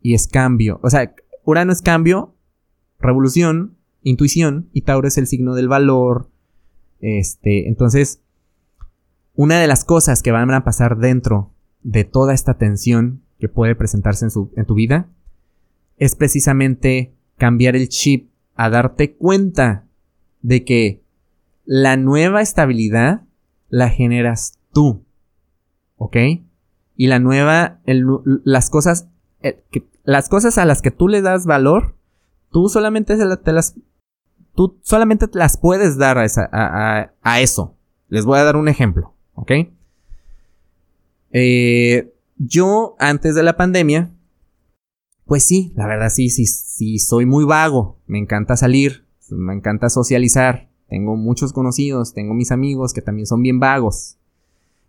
y 0.00 0.14
es 0.14 0.26
cambio. 0.26 0.80
O 0.82 0.88
sea, 0.88 1.14
Urano 1.44 1.70
es 1.70 1.82
cambio, 1.82 2.34
revolución, 2.98 3.76
intuición 4.02 4.70
y 4.72 4.80
Tauro 4.80 5.06
es 5.06 5.18
el 5.18 5.26
signo 5.26 5.54
del 5.54 5.68
valor. 5.68 6.30
Este, 7.00 7.68
entonces, 7.68 8.22
una 9.34 9.60
de 9.60 9.66
las 9.66 9.84
cosas 9.84 10.22
que 10.22 10.32
van 10.32 10.50
a 10.54 10.64
pasar 10.64 10.96
dentro 10.96 11.52
de 11.82 12.04
toda 12.04 12.32
esta 12.32 12.56
tensión 12.56 13.20
que 13.38 13.50
puede 13.50 13.74
presentarse 13.74 14.24
en, 14.24 14.30
en 14.56 14.64
tu 14.64 14.74
vida 14.74 15.06
es 15.98 16.16
precisamente 16.16 17.12
cambiar 17.36 17.76
el 17.76 17.90
chip 17.90 18.30
a 18.54 18.70
darte 18.70 19.14
cuenta 19.14 19.84
de 20.40 20.64
que 20.64 21.02
la 21.66 21.98
nueva 21.98 22.40
estabilidad 22.40 23.24
la 23.68 23.90
generas 23.90 24.58
tú. 24.72 25.04
¿Ok? 25.96 26.16
Y 26.96 27.06
la 27.08 27.18
nueva, 27.18 27.80
las 27.84 28.70
cosas, 28.70 29.08
las 30.04 30.28
cosas 30.28 30.58
a 30.58 30.64
las 30.64 30.82
que 30.82 30.90
tú 30.90 31.08
le 31.08 31.22
das 31.22 31.46
valor, 31.46 31.96
tú 32.50 32.68
solamente 32.68 33.16
te 33.16 33.52
las, 33.52 33.74
tú 34.54 34.78
solamente 34.82 35.26
las 35.32 35.56
puedes 35.56 35.96
dar 35.96 36.18
a, 36.18 36.24
esa, 36.24 36.48
a, 36.52 37.40
eso. 37.40 37.76
Les 38.08 38.24
voy 38.24 38.38
a 38.38 38.44
dar 38.44 38.56
un 38.56 38.68
ejemplo, 38.68 39.14
¿ok? 39.34 39.52
Eh, 41.32 42.14
yo 42.36 42.94
antes 42.98 43.34
de 43.34 43.42
la 43.42 43.56
pandemia, 43.56 44.12
pues 45.26 45.44
sí, 45.44 45.72
la 45.74 45.86
verdad 45.86 46.10
sí, 46.10 46.30
sí, 46.30 46.46
sí, 46.46 46.98
soy 46.98 47.26
muy 47.26 47.44
vago. 47.44 47.98
Me 48.06 48.18
encanta 48.18 48.56
salir, 48.56 49.06
me 49.30 49.54
encanta 49.54 49.88
socializar. 49.88 50.70
Tengo 50.88 51.16
muchos 51.16 51.52
conocidos, 51.52 52.12
tengo 52.12 52.34
mis 52.34 52.52
amigos 52.52 52.92
que 52.92 53.02
también 53.02 53.26
son 53.26 53.42
bien 53.42 53.58
vagos. 53.58 54.18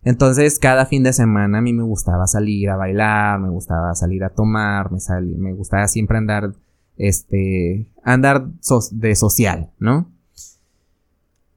Entonces, 0.06 0.60
cada 0.60 0.86
fin 0.86 1.02
de 1.02 1.12
semana 1.12 1.58
a 1.58 1.60
mí 1.60 1.72
me 1.72 1.82
gustaba 1.82 2.28
salir 2.28 2.70
a 2.70 2.76
bailar, 2.76 3.40
me 3.40 3.48
gustaba 3.48 3.92
salir 3.96 4.22
a 4.22 4.28
tomar, 4.28 4.92
me, 4.92 4.98
me 5.36 5.52
gustaba 5.52 5.88
siempre 5.88 6.16
andar, 6.16 6.54
este, 6.96 7.90
andar 8.04 8.46
de 8.92 9.16
social, 9.16 9.70
¿no? 9.80 10.08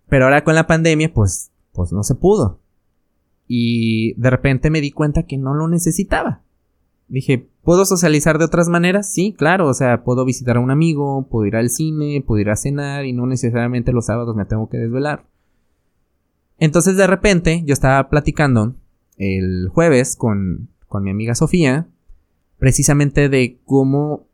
Pero 0.07 0.25
ahora 0.25 0.43
con 0.43 0.55
la 0.55 0.65
pandemia, 0.65 1.13
pues, 1.13 1.51
pues 1.73 1.93
no 1.93 2.01
se 2.01 2.15
pudo. 2.15 2.57
Y 3.47 4.19
de 4.19 4.31
repente 4.31 4.71
me 4.71 4.81
di 4.81 4.89
cuenta 4.89 5.27
que 5.27 5.37
no 5.37 5.53
lo 5.53 5.67
necesitaba. 5.67 6.41
Dije, 7.07 7.47
¿Puedo 7.69 7.85
socializar 7.85 8.39
de 8.39 8.45
otras 8.45 8.67
maneras? 8.67 9.13
Sí, 9.13 9.35
claro, 9.37 9.67
o 9.67 9.75
sea, 9.75 10.03
puedo 10.03 10.25
visitar 10.25 10.57
a 10.57 10.59
un 10.59 10.71
amigo, 10.71 11.27
puedo 11.29 11.45
ir 11.45 11.55
al 11.55 11.69
cine, 11.69 12.23
puedo 12.25 12.41
ir 12.41 12.49
a 12.49 12.55
cenar 12.55 13.05
y 13.05 13.13
no 13.13 13.27
necesariamente 13.27 13.91
los 13.91 14.07
sábados 14.07 14.35
me 14.35 14.45
tengo 14.45 14.69
que 14.69 14.79
desvelar. 14.79 15.28
Entonces 16.59 16.97
de 16.97 17.07
repente 17.07 17.63
yo 17.65 17.73
estaba 17.73 18.09
platicando 18.09 18.75
el 19.17 19.69
jueves 19.69 20.15
con, 20.15 20.69
con 20.87 21.03
mi 21.03 21.11
amiga 21.11 21.35
Sofía, 21.35 21.87
precisamente 22.57 23.29
de 23.29 23.59
cómo 23.65 24.27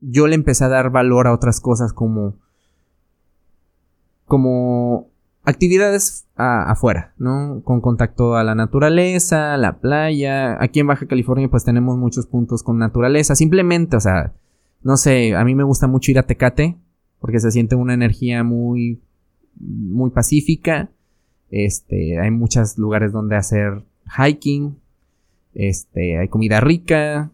yo 0.00 0.26
le 0.26 0.34
empecé 0.34 0.64
a 0.64 0.68
dar 0.68 0.90
valor 0.90 1.26
a 1.26 1.32
otras 1.32 1.60
cosas 1.60 1.92
como 1.92 2.36
como 4.26 5.10
actividades 5.42 6.26
afuera, 6.36 7.14
¿no? 7.16 7.62
Con 7.64 7.80
contacto 7.80 8.36
a 8.36 8.44
la 8.44 8.54
naturaleza, 8.54 9.56
la 9.56 9.80
playa. 9.80 10.62
Aquí 10.62 10.80
en 10.80 10.86
Baja 10.86 11.06
California 11.06 11.48
pues 11.48 11.64
tenemos 11.64 11.96
muchos 11.96 12.26
puntos 12.26 12.62
con 12.62 12.78
naturaleza. 12.78 13.34
Simplemente, 13.34 13.96
o 13.96 14.00
sea, 14.00 14.34
no 14.82 14.98
sé, 14.98 15.34
a 15.34 15.44
mí 15.44 15.54
me 15.54 15.64
gusta 15.64 15.86
mucho 15.86 16.10
ir 16.10 16.18
a 16.18 16.24
Tecate 16.24 16.76
porque 17.18 17.40
se 17.40 17.50
siente 17.50 17.74
una 17.74 17.94
energía 17.94 18.44
muy 18.44 19.00
muy 19.58 20.10
pacífica. 20.10 20.90
Este, 21.50 22.20
hay 22.20 22.30
muchos 22.30 22.78
lugares 22.78 23.12
donde 23.12 23.36
hacer 23.36 23.82
hiking. 24.16 24.78
Este, 25.54 26.18
hay 26.18 26.28
comida 26.28 26.60
rica. 26.60 27.30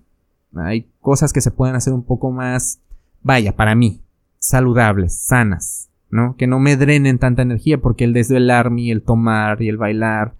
Hay 0.55 0.88
cosas 1.00 1.33
que 1.33 1.40
se 1.40 1.50
pueden 1.50 1.74
hacer 1.74 1.92
un 1.92 2.05
poco 2.05 2.31
más, 2.31 2.81
vaya, 3.22 3.57
para 3.57 3.74
mí, 3.74 4.03
saludables, 4.38 5.18
sanas. 5.18 5.90
¿no? 6.14 6.37
Que 6.37 6.46
no 6.46 6.61
me 6.61 6.77
drenen 6.77 7.18
tanta 7.18 7.42
energía 7.42 7.79
porque 7.79 8.05
el 8.05 8.12
desvelarme 8.12 8.83
y 8.83 8.90
el 8.92 9.03
tomar 9.03 9.61
y 9.61 9.68
el 9.68 9.77
bailar, 9.77 10.35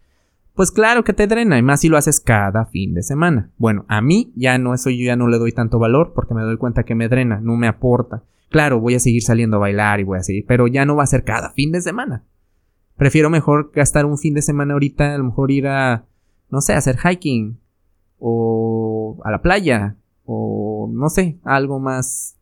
pues 0.55 0.71
claro 0.71 1.03
que 1.03 1.13
te 1.13 1.27
drena 1.27 1.59
y 1.59 1.63
más 1.63 1.81
si 1.81 1.89
lo 1.89 1.97
haces 1.97 2.21
cada 2.21 2.67
fin 2.67 2.95
de 2.95 3.03
semana. 3.03 3.51
Bueno, 3.59 3.85
a 3.89 4.01
mí 4.01 4.33
ya 4.37 4.57
no, 4.57 4.73
eso 4.73 4.89
yo 4.89 5.05
ya 5.05 5.17
no 5.17 5.27
le 5.27 5.39
doy 5.39 5.51
tanto 5.51 5.81
valor 5.81 6.13
porque 6.15 6.33
me 6.33 6.43
doy 6.43 6.59
cuenta 6.59 6.85
que 6.85 6.95
me 6.95 7.09
drena, 7.09 7.41
no 7.41 7.57
me 7.57 7.67
aporta. 7.67 8.23
Claro, 8.51 8.79
voy 8.79 8.95
a 8.95 9.01
seguir 9.01 9.23
saliendo 9.23 9.57
a 9.57 9.61
bailar 9.61 9.99
y 9.99 10.05
voy 10.05 10.19
a 10.19 10.23
seguir, 10.23 10.45
pero 10.47 10.69
ya 10.69 10.85
no 10.85 10.95
va 10.95 11.03
a 11.03 11.09
ser 11.09 11.25
cada 11.25 11.51
fin 11.51 11.73
de 11.73 11.81
semana. 11.83 12.23
Prefiero 12.96 13.30
mejor 13.30 13.72
gastar 13.74 14.07
un 14.07 14.18
fin 14.18 14.35
de 14.35 14.42
semana 14.42 14.74
ahorita, 14.74 15.14
a 15.14 15.18
lo 15.18 15.24
mejor 15.24 15.50
ir 15.50 15.66
a, 15.66 16.07
no 16.50 16.61
sé, 16.61 16.74
hacer 16.74 16.96
hiking 16.98 17.59
o 18.18 19.20
a 19.24 19.30
la 19.30 19.42
playa 19.42 19.96
o 20.24 20.90
no 20.92 21.09
sé, 21.09 21.38
algo 21.44 21.80
más 21.80 22.37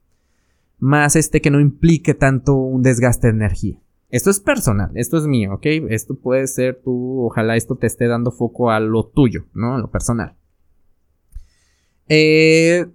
más 0.79 1.15
este 1.15 1.41
que 1.41 1.51
no 1.51 1.61
implique 1.61 2.13
tanto 2.13 2.55
un 2.55 2.83
desgaste 2.83 3.29
de 3.29 3.35
energía. 3.35 3.79
Esto 4.11 4.31
es 4.31 4.41
personal, 4.41 4.91
esto 4.95 5.17
es 5.17 5.27
mío, 5.27 5.55
¿ok? 5.55 5.65
Esto 5.89 6.17
puede 6.17 6.47
ser 6.49 6.81
tú, 6.83 7.25
ojalá 7.25 7.57
esto 7.57 7.77
te 7.77 7.87
esté 7.87 8.09
dando 8.09 8.33
foco 8.33 8.71
a 8.71 8.81
lo 8.81 9.07
tuyo, 9.07 9.47
¿no? 9.55 9.77
A 9.77 9.79
lo 9.79 9.91
personal. 9.91 10.35
Eh... 12.09 12.87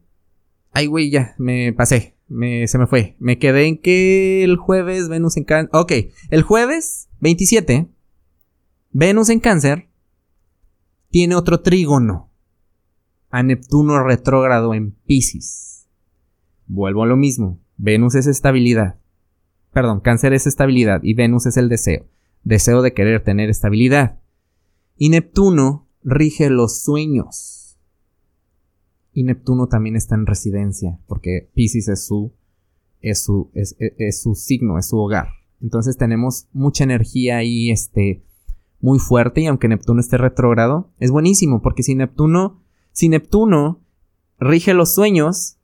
Ay, 0.73 0.85
güey, 0.85 1.09
ya, 1.09 1.33
me 1.39 1.73
pasé, 1.73 2.13
se 2.27 2.77
me 2.77 2.85
fue. 2.87 3.15
Me 3.17 3.39
quedé 3.39 3.65
en 3.65 3.79
que 3.79 4.43
el 4.43 4.57
jueves 4.57 5.09
Venus 5.09 5.37
en 5.37 5.45
cáncer... 5.45 5.71
Ok, 5.73 5.93
el 6.29 6.43
jueves 6.43 7.06
27, 7.19 7.89
Venus 8.91 9.30
en 9.30 9.39
cáncer 9.39 9.89
tiene 11.10 11.36
otro 11.36 11.62
trígono 11.62 12.30
a 13.30 13.43
Neptuno 13.43 14.03
retrógrado 14.03 14.73
en 14.73 14.91
Pisces. 14.91 15.88
Vuelvo 16.67 17.03
a 17.03 17.08
lo 17.08 17.17
mismo. 17.17 17.60
Venus 17.77 18.15
es 18.15 18.27
estabilidad. 18.27 18.99
Perdón, 19.71 19.99
cáncer 19.99 20.34
es 20.34 20.47
estabilidad 20.47 21.01
y 21.03 21.13
Venus 21.13 21.45
es 21.45 21.58
el 21.58 21.69
deseo. 21.69 22.08
Deseo 22.43 22.82
de 22.82 22.93
querer 22.93 23.23
tener 23.23 23.49
estabilidad. 23.49 24.19
Y 24.95 25.10
Neptuno 25.10 25.88
rige 26.03 26.49
los 26.49 26.82
sueños. 26.82 27.77
Y 29.12 29.23
Neptuno 29.23 29.67
también 29.67 29.95
está 29.95 30.15
en 30.15 30.27
residencia, 30.27 30.99
porque 31.08 31.49
Pisces 31.53 31.88
es 31.88 32.06
su, 32.06 32.34
es 33.01 33.23
su, 33.23 33.49
es, 33.53 33.75
es 33.80 34.21
su 34.21 34.36
signo, 34.36 34.77
es 34.77 34.88
su 34.88 34.97
hogar. 34.97 35.30
Entonces 35.61 35.97
tenemos 35.97 36.47
mucha 36.53 36.83
energía 36.83 37.37
ahí, 37.37 37.71
este, 37.71 38.23
muy 38.79 38.99
fuerte. 38.99 39.41
Y 39.41 39.47
aunque 39.47 39.67
Neptuno 39.67 39.99
esté 39.99 40.17
retrógrado, 40.17 40.91
es 40.99 41.11
buenísimo, 41.11 41.61
porque 41.61 41.83
si 41.83 41.95
Neptuno, 41.95 42.61
si 42.91 43.09
Neptuno 43.09 43.81
rige 44.39 44.73
los 44.73 44.93
sueños, 44.93 45.57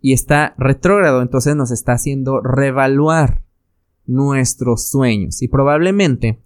y 0.00 0.12
está 0.12 0.54
retrógrado, 0.58 1.22
entonces 1.22 1.56
nos 1.56 1.70
está 1.70 1.92
haciendo 1.92 2.40
revaluar 2.40 3.42
nuestros 4.06 4.88
sueños 4.88 5.42
y 5.42 5.48
probablemente 5.48 6.40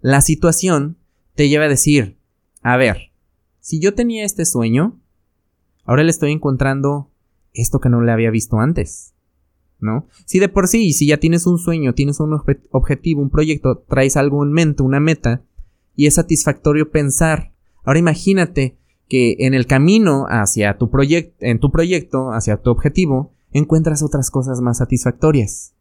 la 0.00 0.20
situación 0.20 0.96
te 1.34 1.48
lleva 1.48 1.64
a 1.64 1.68
decir, 1.68 2.18
a 2.62 2.76
ver, 2.76 3.12
si 3.60 3.80
yo 3.80 3.94
tenía 3.94 4.24
este 4.24 4.44
sueño, 4.44 5.00
ahora 5.84 6.02
le 6.02 6.10
estoy 6.10 6.32
encontrando 6.32 7.10
esto 7.52 7.80
que 7.80 7.88
no 7.88 8.00
le 8.00 8.12
había 8.12 8.30
visto 8.30 8.58
antes. 8.58 9.13
¿No? 9.80 10.06
Si 10.24 10.38
de 10.38 10.48
por 10.48 10.68
sí, 10.68 10.92
si 10.92 11.08
ya 11.08 11.18
tienes 11.18 11.46
un 11.46 11.58
sueño, 11.58 11.94
tienes 11.94 12.20
un 12.20 12.40
objetivo, 12.70 13.20
un 13.20 13.30
proyecto, 13.30 13.84
traes 13.88 14.16
algo 14.16 14.42
en 14.42 14.52
mente, 14.52 14.82
una 14.82 15.00
meta, 15.00 15.42
y 15.94 16.06
es 16.06 16.14
satisfactorio 16.14 16.90
pensar. 16.90 17.52
Ahora 17.84 17.98
imagínate 17.98 18.78
que 19.08 19.36
en 19.40 19.52
el 19.52 19.66
camino 19.66 20.26
hacia 20.28 20.78
tu 20.78 20.90
proyecto, 20.90 21.36
en 21.40 21.60
tu 21.60 21.70
proyecto, 21.70 22.32
hacia 22.32 22.56
tu 22.56 22.70
objetivo, 22.70 23.32
encuentras 23.52 24.02
otras 24.02 24.30
cosas 24.30 24.60
más 24.60 24.78
satisfactorias. 24.78 25.74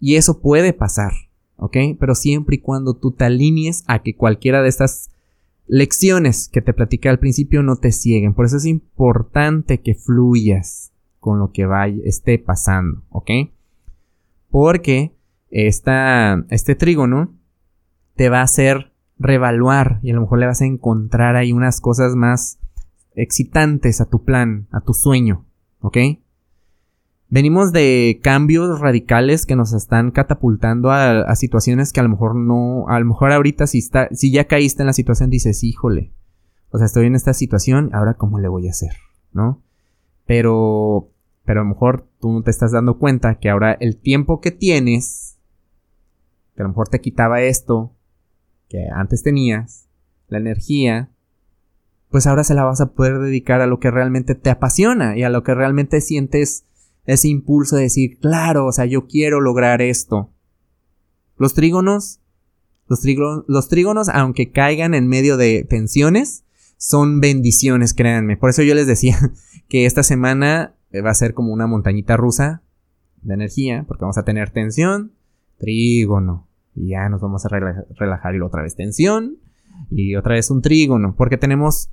Y 0.00 0.16
eso 0.16 0.40
puede 0.40 0.72
pasar, 0.72 1.12
¿ok? 1.56 1.76
Pero 1.98 2.14
siempre 2.14 2.56
y 2.56 2.60
cuando 2.60 2.94
tú 2.94 3.12
te 3.12 3.24
alinees 3.24 3.84
a 3.86 4.02
que 4.02 4.16
cualquiera 4.16 4.62
de 4.62 4.68
estas 4.68 5.10
lecciones 5.66 6.48
que 6.48 6.60
te 6.60 6.74
platiqué 6.74 7.08
al 7.08 7.20
principio 7.20 7.62
no 7.62 7.76
te 7.76 7.92
cieguen. 7.92 8.34
Por 8.34 8.46
eso 8.46 8.56
es 8.56 8.66
importante 8.66 9.80
que 9.80 9.94
fluyas 9.94 10.91
con 11.22 11.38
lo 11.38 11.52
que 11.52 11.68
esté 12.04 12.36
pasando, 12.40 13.04
¿ok? 13.10 13.30
Porque 14.50 15.14
este 15.50 16.74
trígono 16.74 17.32
te 18.16 18.28
va 18.28 18.40
a 18.40 18.42
hacer 18.42 18.92
revaluar 19.20 20.00
y 20.02 20.10
a 20.10 20.14
lo 20.14 20.22
mejor 20.22 20.40
le 20.40 20.46
vas 20.46 20.62
a 20.62 20.66
encontrar 20.66 21.36
ahí 21.36 21.52
unas 21.52 21.80
cosas 21.80 22.16
más 22.16 22.58
excitantes 23.14 24.00
a 24.00 24.06
tu 24.06 24.24
plan, 24.24 24.66
a 24.72 24.80
tu 24.80 24.94
sueño, 24.94 25.46
¿ok? 25.80 25.96
Venimos 27.28 27.70
de 27.70 28.18
cambios 28.20 28.80
radicales 28.80 29.46
que 29.46 29.54
nos 29.54 29.74
están 29.74 30.10
catapultando 30.10 30.90
a, 30.90 31.32
situaciones 31.36 31.92
que 31.92 32.00
a 32.00 32.02
lo 32.02 32.08
mejor 32.08 32.34
no, 32.34 32.88
a 32.88 32.98
lo 32.98 33.06
mejor 33.06 33.30
ahorita 33.30 33.68
si, 33.68 33.78
está, 33.78 34.08
si 34.10 34.32
ya 34.32 34.48
caíste 34.48 34.82
en 34.82 34.88
la 34.88 34.92
situación 34.92 35.30
dices, 35.30 35.62
híjole, 35.62 36.12
o 36.70 36.78
sea, 36.78 36.86
estoy 36.86 37.06
en 37.06 37.14
esta 37.14 37.32
situación, 37.32 37.90
ahora 37.92 38.14
cómo 38.14 38.40
le 38.40 38.48
voy 38.48 38.66
a 38.66 38.72
hacer, 38.72 38.96
¿no? 39.32 39.62
Pero, 40.26 41.10
pero 41.44 41.60
a 41.60 41.64
lo 41.64 41.70
mejor 41.70 42.08
tú 42.20 42.32
no 42.32 42.42
te 42.42 42.50
estás 42.50 42.72
dando 42.72 42.98
cuenta 42.98 43.38
que 43.38 43.50
ahora 43.50 43.72
el 43.80 43.96
tiempo 43.96 44.40
que 44.40 44.50
tienes, 44.50 45.38
que 46.54 46.62
a 46.62 46.64
lo 46.64 46.70
mejor 46.70 46.88
te 46.88 47.00
quitaba 47.00 47.42
esto, 47.42 47.92
que 48.68 48.86
antes 48.94 49.22
tenías, 49.22 49.88
la 50.28 50.38
energía, 50.38 51.10
pues 52.10 52.26
ahora 52.26 52.44
se 52.44 52.54
la 52.54 52.64
vas 52.64 52.80
a 52.80 52.92
poder 52.92 53.18
dedicar 53.18 53.60
a 53.60 53.66
lo 53.66 53.80
que 53.80 53.90
realmente 53.90 54.34
te 54.34 54.50
apasiona 54.50 55.16
y 55.16 55.22
a 55.22 55.30
lo 55.30 55.42
que 55.42 55.54
realmente 55.54 56.00
sientes 56.00 56.66
ese 57.06 57.28
impulso 57.28 57.76
de 57.76 57.82
decir, 57.82 58.18
claro, 58.18 58.66
o 58.66 58.72
sea, 58.72 58.84
yo 58.84 59.06
quiero 59.06 59.40
lograr 59.40 59.82
esto. 59.82 60.30
Los 61.36 61.54
trígonos, 61.54 62.20
los, 62.86 63.00
trígonos, 63.00 63.44
los 63.48 63.68
trígonos, 63.68 64.08
aunque 64.08 64.50
caigan 64.50 64.94
en 64.94 65.08
medio 65.08 65.36
de 65.36 65.64
tensiones, 65.64 66.44
son 66.82 67.20
bendiciones, 67.20 67.94
créanme. 67.94 68.36
Por 68.36 68.50
eso 68.50 68.64
yo 68.64 68.74
les 68.74 68.88
decía 68.88 69.16
que 69.68 69.86
esta 69.86 70.02
semana 70.02 70.74
va 70.92 71.10
a 71.10 71.14
ser 71.14 71.32
como 71.32 71.52
una 71.52 71.68
montañita 71.68 72.16
rusa 72.16 72.64
de 73.22 73.34
energía, 73.34 73.84
porque 73.86 74.00
vamos 74.00 74.18
a 74.18 74.24
tener 74.24 74.50
tensión, 74.50 75.12
trígono, 75.58 76.48
y 76.74 76.88
ya 76.88 77.08
nos 77.08 77.20
vamos 77.20 77.46
a 77.46 77.50
relajar, 77.50 78.34
y 78.34 78.40
otra 78.40 78.62
vez 78.62 78.74
tensión. 78.74 79.38
Y 79.90 80.16
otra 80.16 80.34
vez 80.34 80.50
un 80.50 80.60
trígono. 80.60 81.14
Porque 81.16 81.36
tenemos 81.36 81.88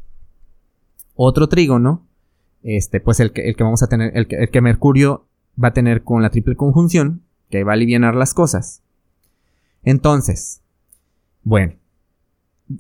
otro 1.14 1.50
trígono. 1.50 2.08
Este, 2.64 3.00
pues 3.00 3.20
el 3.20 3.32
que, 3.32 3.48
el 3.48 3.56
que 3.56 3.64
vamos 3.64 3.84
a 3.84 3.88
tener. 3.88 4.18
El 4.18 4.28
que, 4.28 4.38
el 4.38 4.50
que 4.50 4.62
Mercurio 4.62 5.28
va 5.62 5.68
a 5.68 5.74
tener 5.74 6.04
con 6.04 6.24
la 6.24 6.32
triple 6.32 6.56
conjunción. 6.56 7.22
Que 7.52 7.64
va 7.64 7.74
a 7.74 7.76
aliviar 7.76 8.16
las 8.16 8.34
cosas. 8.34 8.82
Entonces. 9.84 10.62
Bueno. 11.44 11.74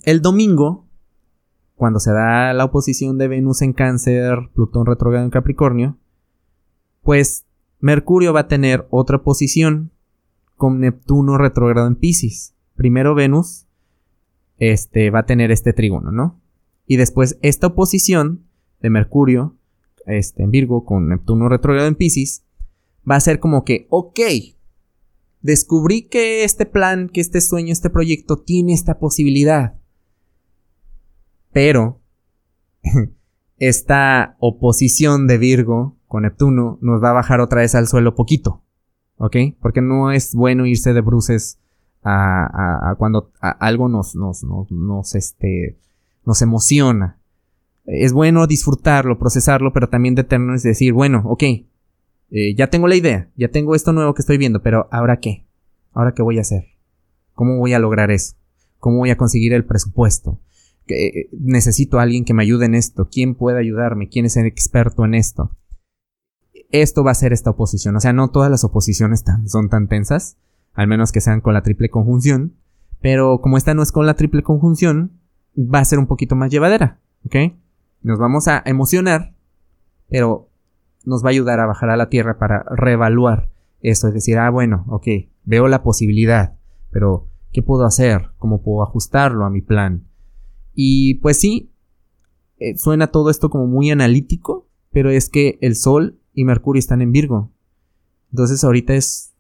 El 0.06 0.22
domingo. 0.22 0.88
Cuando 1.80 2.02
se 2.02 2.12
da 2.12 2.52
la 2.52 2.65
oposición 2.65 3.18
de 3.18 3.30
Venus 3.30 3.62
en 3.62 3.72
cáncer. 3.72 4.50
Plutón 4.54 4.86
retrogrado 4.86 5.24
en 5.24 5.32
Capricornio. 5.32 5.98
Pues 7.04 7.46
Mercurio 7.80 8.34
va 8.34 8.42
a 8.42 8.48
tener 8.50 8.86
otra 8.89 9.24
posición 9.24 9.94
con 10.58 10.82
Neptuno 10.82 11.38
retrogrado 11.38 11.88
en 11.88 11.96
Pisces. 11.96 12.54
Primero 12.76 13.15
Venus 13.15 13.65
este, 14.58 15.10
va 15.10 15.20
a 15.20 15.26
tener 15.26 15.52
este 15.52 15.72
trígono, 15.72 16.12
¿no? 16.12 16.42
Y 16.86 16.98
después 16.98 17.39
esta 17.42 17.68
oposición 17.68 18.44
de 18.82 18.89
Mercurio 18.89 19.56
este, 20.06 20.44
en 20.44 20.52
Virgo 20.52 20.84
con 20.84 21.08
Neptuno 21.08 21.48
retrogrado 21.48 21.88
en 21.88 21.96
Pisces 21.96 22.44
va 23.10 23.15
a 23.15 23.22
ser 23.22 23.39
como 23.39 23.63
que, 23.63 23.88
ok, 23.89 24.20
descubrí 25.39 26.10
que 26.10 26.44
este 26.44 26.65
plan, 26.65 27.08
que 27.08 27.22
este 27.22 27.39
sueño, 27.39 27.72
este 27.72 27.89
proyecto 27.89 28.36
tiene 28.36 28.74
esta 28.74 29.00
posibilidad. 29.00 29.79
Pero 31.52 32.02
esta 33.58 34.36
oposición 34.40 35.28
de 35.28 35.38
Virgo 35.38 35.98
con 36.08 36.24
Neptuno 36.24 36.78
nos 36.82 37.04
va 37.04 37.12
a 37.12 37.14
bajar 37.14 37.40
otra 37.40 37.62
vez 37.62 37.76
al 37.76 37.88
suelo 37.88 38.16
poquito. 38.16 38.64
¿Ok? 39.18 39.36
Porque 39.62 39.82
no 39.82 40.12
es 40.12 40.34
bueno 40.34 40.66
irse 40.66 40.94
de 40.94 41.02
bruces 41.02 41.60
a, 42.04 42.96
cuando 42.98 43.32
algo 43.42 43.90
nos, 43.90 44.16
nos, 44.16 44.44
nos, 44.44 45.16
este, 45.16 45.78
nos 46.26 46.42
emociona. 46.42 47.20
Es 47.86 48.14
bueno 48.14 48.48
disfrutarlo, 48.48 49.20
procesarlo, 49.20 49.74
pero 49.74 49.90
también 49.90 50.16
detenernos 50.16 50.64
y 50.64 50.70
decir, 50.70 50.94
bueno, 50.94 51.24
ok, 51.26 51.44
eh, 52.32 52.56
ya 52.56 52.68
tengo 52.68 52.88
la 52.88 52.96
idea, 52.96 53.30
ya 53.36 53.50
tengo 53.50 53.76
esto 53.76 53.92
nuevo 53.92 54.14
que 54.14 54.22
estoy 54.22 54.38
viendo, 54.38 54.62
pero 54.62 54.88
¿ahora 54.92 55.20
qué? 55.20 55.46
¿Ahora 55.94 56.14
qué 56.14 56.22
voy 56.22 56.38
a 56.38 56.42
hacer? 56.42 56.66
¿Cómo 57.34 57.58
voy 57.58 57.74
a 57.74 57.80
lograr 57.80 58.12
eso? 58.12 58.36
¿Cómo 58.78 59.00
voy 59.00 59.10
a 59.10 59.18
conseguir 59.18 59.54
el 59.54 59.66
presupuesto? 59.66 60.40
Eh, 60.89 61.30
necesito 61.32 61.99
a 61.99 62.04
alguien 62.04 62.25
que 62.25 62.34
me 62.34 62.43
ayude 62.43 62.65
en 62.65 62.75
esto. 62.75 63.10
¿Quién 63.12 63.36
puede 63.36 63.60
ayudarme? 63.60 64.10
¿Quién 64.10 64.25
es 64.25 64.38
el 64.38 64.45
experto 64.45 65.06
en 65.06 65.13
esto? 65.13 65.56
Esto 66.71 67.04
va 67.04 67.12
a 67.12 67.15
ser 67.15 67.34
esta 67.34 67.52
oposición. 67.52 67.95
O 67.95 67.99
sea, 67.99 68.13
no 68.13 68.30
todas 68.30 68.52
las 68.52 68.63
oposiciones 68.63 69.23
son 69.45 69.69
tan 69.69 69.88
tensas, 69.88 70.38
al 70.73 70.88
menos 70.88 71.12
que 71.12 71.21
sean 71.21 71.41
con 71.41 71.54
la 71.54 71.63
triple 71.63 71.89
conjunción. 71.89 72.56
Pero 73.02 73.41
como 73.41 73.58
esta 73.58 73.73
no 73.73 73.82
es 73.82 73.91
con 73.91 74.06
la 74.06 74.15
triple 74.15 74.43
conjunción, 74.43 75.19
va 75.58 75.80
a 75.80 75.86
ser 75.86 75.99
un 75.99 76.08
poquito 76.08 76.36
más 76.36 76.52
llevadera. 76.52 76.99
¿Ok? 77.25 77.36
Nos 78.02 78.19
vamos 78.19 78.47
a 78.47 78.62
emocionar, 78.65 79.34
pero 80.10 80.49
nos 81.06 81.23
va 81.23 81.30
a 81.30 81.32
ayudar 81.32 81.60
a 81.60 81.65
bajar 81.65 81.89
a 81.89 81.97
la 81.97 82.10
tierra 82.10 82.38
para 82.38 82.63
reevaluar 82.63 83.49
esto. 83.82 84.08
Es 84.08 84.13
decir, 84.13 84.38
ah, 84.38 84.49
bueno, 84.49 84.86
ok, 84.88 85.08
veo 85.45 85.67
la 85.67 85.84
posibilidad, 85.84 86.56
pero 86.91 87.28
¿qué 87.52 87.62
puedo 87.62 87.86
hacer? 87.86 88.30
¿Cómo 88.38 88.62
puedo 88.62 88.84
ajustarlo 88.84 89.45
a 89.45 89.49
mi 89.49 89.62
plan? 89.62 90.09
Y 90.73 91.15
pues 91.15 91.38
sí, 91.38 91.71
eh, 92.60 92.77
suena 92.77 93.08
todo 93.08 93.29
esto 93.29 93.49
como 93.49 93.67
muy 93.67 93.89
analítico, 93.89 94.67
pero 94.91 95.10
es 95.10 95.29
que 95.29 95.58
el 95.62 95.75
Sol 95.75 96.19
y 96.34 96.43
Mercurio 96.43 96.79
están 96.79 97.01
en 97.01 97.12
Virgo. 97.12 97.51
Entonces 98.32 98.63
ahorita 98.63 98.93
es 98.93 99.34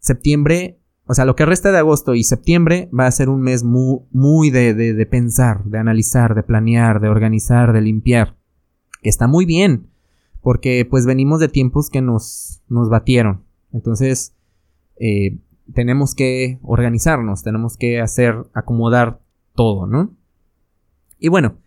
septiembre, 0.00 0.78
o 1.06 1.14
sea, 1.14 1.24
lo 1.24 1.36
que 1.36 1.44
resta 1.44 1.72
de 1.72 1.78
agosto 1.78 2.14
y 2.14 2.24
septiembre 2.24 2.88
va 2.98 3.06
a 3.06 3.10
ser 3.10 3.28
un 3.28 3.42
mes 3.42 3.64
muy, 3.64 4.00
muy 4.10 4.50
de, 4.50 4.74
de, 4.74 5.06
pensar, 5.06 5.64
de 5.64 5.78
analizar, 5.78 6.34
de 6.34 6.42
planear, 6.42 7.00
de 7.00 7.08
organizar, 7.08 7.72
de 7.72 7.80
limpiar. 7.80 8.36
Está 9.02 9.26
muy 9.26 9.44
bien, 9.44 9.88
porque 10.40 10.86
pues 10.88 11.06
venimos 11.06 11.40
de 11.40 11.48
tiempos 11.48 11.90
que 11.90 12.00
nos, 12.00 12.62
nos 12.68 12.88
batieron. 12.88 13.44
Entonces, 13.72 14.34
eh, 14.98 15.38
tenemos 15.74 16.14
que 16.14 16.58
organizarnos, 16.62 17.42
tenemos 17.42 17.76
que 17.76 18.00
hacer, 18.00 18.46
acomodar 18.54 19.20
todo, 19.54 19.86
¿no? 19.86 20.14
Y 21.20 21.28
bueno, 21.28 21.58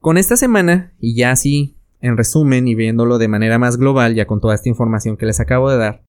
con 0.00 0.18
esta 0.18 0.36
semana, 0.36 0.92
y 0.98 1.16
ya 1.16 1.30
así 1.30 1.78
en 2.00 2.16
resumen 2.16 2.68
y 2.68 2.74
viéndolo 2.74 3.16
de 3.18 3.28
manera 3.28 3.58
más 3.58 3.78
global, 3.78 4.14
ya 4.14 4.26
con 4.26 4.40
toda 4.40 4.54
esta 4.54 4.68
información 4.68 5.16
que 5.16 5.24
les 5.24 5.40
acabo 5.40 5.70
de 5.70 5.78
dar, 5.78 6.04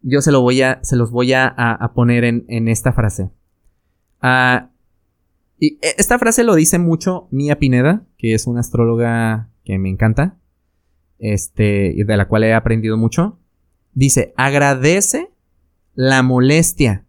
yo 0.00 0.22
se, 0.22 0.30
lo 0.30 0.40
voy 0.40 0.62
a, 0.62 0.78
se 0.82 0.96
los 0.96 1.10
voy 1.10 1.32
a, 1.32 1.92
poner 1.94 2.24
en, 2.24 2.68
esta 2.68 2.92
frase. 2.92 3.30
Ah, 4.20 4.70
y 5.58 5.78
e, 5.82 5.94
esta 5.98 6.18
frase 6.18 6.44
lo 6.44 6.54
dice 6.54 6.78
mucho 6.78 7.26
Mía 7.30 7.58
Pineda, 7.58 8.06
que 8.16 8.34
es 8.34 8.46
una 8.46 8.60
astróloga 8.60 9.50
que 9.64 9.78
me 9.78 9.90
encanta, 9.90 10.38
este, 11.18 11.92
y 11.94 12.04
de 12.04 12.16
la 12.16 12.28
cual 12.28 12.44
he 12.44 12.54
aprendido 12.54 12.96
mucho. 12.96 13.40
Dice, 13.92 14.32
agradece 14.36 15.30
la 15.94 16.22
molestia 16.22 17.06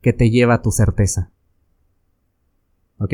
que 0.00 0.12
te 0.12 0.30
lleva 0.30 0.54
a 0.54 0.62
tu 0.62 0.70
certeza. 0.70 1.32
¿Ok? 2.98 3.12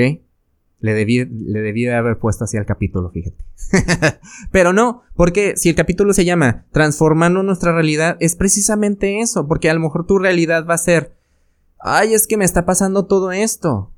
Le 0.81 0.93
debí, 0.93 1.25
le 1.25 1.61
debí 1.63 1.85
de 1.85 1.95
haber 1.95 2.19
puesto 2.19 2.45
así 2.45 2.57
al 2.57 2.67
capítulo, 2.67 3.11
fíjate. 3.11 3.43
Pero 4.53 4.73
no, 4.73 5.03
porque 5.15 5.57
si 5.57 5.71
el 5.71 5.75
capítulo 5.75 6.13
se 6.13 6.25
llama 6.25 6.67
Transformando 6.73 7.43
nuestra 7.43 7.73
realidad, 7.73 8.17
es 8.21 8.37
precisamente 8.37 9.21
eso, 9.21 9.49
porque 9.49 9.71
a 9.71 9.75
lo 9.75 9.81
mejor 9.81 10.07
tu 10.07 10.19
realidad 10.19 10.67
va 10.69 10.75
a 10.75 10.79
ser, 10.79 11.17
ay, 11.79 12.13
es 12.13 12.27
que 12.27 12.37
me 12.37 12.45
está 12.45 12.67
pasando 12.67 13.07
todo 13.07 13.33
esto. 13.33 13.93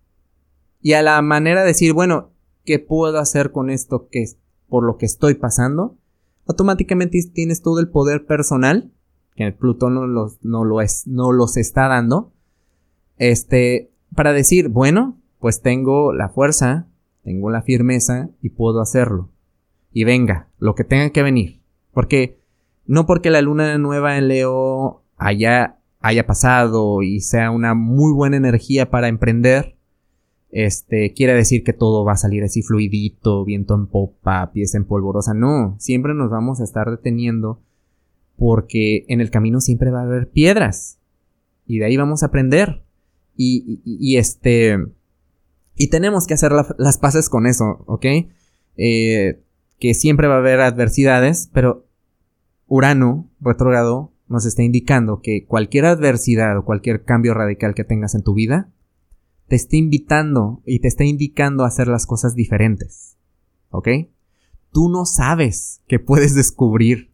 Y 0.80 0.92
a 0.92 1.02
la 1.02 1.20
manera 1.22 1.62
de 1.62 1.68
decir, 1.68 1.92
bueno, 1.92 2.30
¿qué 2.64 2.78
puedo 2.78 3.18
hacer 3.18 3.50
con 3.50 3.70
esto 3.70 4.08
que 4.08 4.24
por 4.68 4.84
lo 4.84 4.96
que 4.96 5.06
estoy 5.06 5.34
pasando? 5.34 5.96
Automáticamente 6.46 7.18
tienes 7.32 7.62
todo 7.62 7.80
el 7.80 7.88
poder 7.88 8.26
personal, 8.26 8.92
que 9.34 9.44
el 9.44 9.54
Plutón 9.54 9.94
no 9.94 10.06
los, 10.06 10.38
no 10.44 10.64
lo 10.64 10.80
es, 10.80 11.06
no 11.06 11.32
los 11.32 11.56
está 11.56 11.88
dando, 11.88 12.32
este, 13.18 13.90
para 14.14 14.32
decir, 14.32 14.68
bueno, 14.68 15.18
pues 15.40 15.62
tengo 15.62 16.12
la 16.12 16.28
fuerza, 16.28 16.86
tengo 17.22 17.50
la 17.50 17.62
firmeza 17.62 18.30
y 18.42 18.50
puedo 18.50 18.80
hacerlo. 18.80 19.30
Y 19.92 20.04
venga, 20.04 20.48
lo 20.58 20.74
que 20.74 20.84
tenga 20.84 21.10
que 21.10 21.22
venir. 21.22 21.60
Porque 21.92 22.38
no 22.86 23.06
porque 23.06 23.30
la 23.30 23.42
luna 23.42 23.78
nueva 23.78 24.18
en 24.18 24.28
Leo 24.28 25.02
haya, 25.16 25.78
haya 26.00 26.26
pasado 26.26 27.02
y 27.02 27.20
sea 27.20 27.50
una 27.50 27.74
muy 27.74 28.12
buena 28.12 28.36
energía 28.36 28.90
para 28.90 29.08
emprender, 29.08 29.76
este, 30.50 31.12
quiere 31.12 31.34
decir 31.34 31.64
que 31.64 31.72
todo 31.72 32.04
va 32.04 32.12
a 32.12 32.16
salir 32.16 32.42
así 32.42 32.62
fluidito, 32.62 33.44
viento 33.44 33.74
en 33.74 33.86
popa, 33.86 34.52
pies 34.52 34.74
en 34.74 34.84
polvorosa. 34.84 35.34
No, 35.34 35.76
siempre 35.78 36.14
nos 36.14 36.30
vamos 36.30 36.60
a 36.60 36.64
estar 36.64 36.90
deteniendo 36.90 37.60
porque 38.36 39.04
en 39.08 39.20
el 39.20 39.30
camino 39.30 39.60
siempre 39.60 39.90
va 39.90 40.00
a 40.00 40.04
haber 40.04 40.30
piedras. 40.30 40.98
Y 41.66 41.78
de 41.78 41.86
ahí 41.86 41.96
vamos 41.96 42.22
a 42.22 42.26
aprender. 42.26 42.82
Y, 43.36 43.82
y, 43.84 44.16
este, 44.16 44.78
y 45.76 45.88
tenemos 45.88 46.26
que 46.26 46.34
hacer 46.34 46.52
las 46.52 46.98
paces 46.98 47.28
con 47.28 47.46
eso, 47.46 47.84
¿ok? 47.86 48.06
Eh, 48.76 49.42
que 49.78 49.94
siempre 49.94 50.26
va 50.26 50.36
a 50.36 50.38
haber 50.38 50.60
adversidades, 50.60 51.50
pero 51.52 51.86
Urano 52.66 53.28
retrógrado 53.40 54.12
nos 54.28 54.46
está 54.46 54.62
indicando 54.62 55.20
que 55.20 55.44
cualquier 55.44 55.84
adversidad 55.84 56.58
o 56.58 56.64
cualquier 56.64 57.04
cambio 57.04 57.34
radical 57.34 57.74
que 57.74 57.84
tengas 57.84 58.14
en 58.14 58.22
tu 58.22 58.34
vida, 58.34 58.70
te 59.48 59.54
está 59.54 59.76
invitando 59.76 60.62
y 60.64 60.80
te 60.80 60.88
está 60.88 61.04
indicando 61.04 61.64
a 61.64 61.68
hacer 61.68 61.88
las 61.88 62.06
cosas 62.06 62.34
diferentes, 62.34 63.16
¿ok? 63.70 63.88
Tú 64.72 64.88
no 64.88 65.04
sabes 65.04 65.82
qué 65.86 65.98
puedes 65.98 66.34
descubrir. 66.34 67.12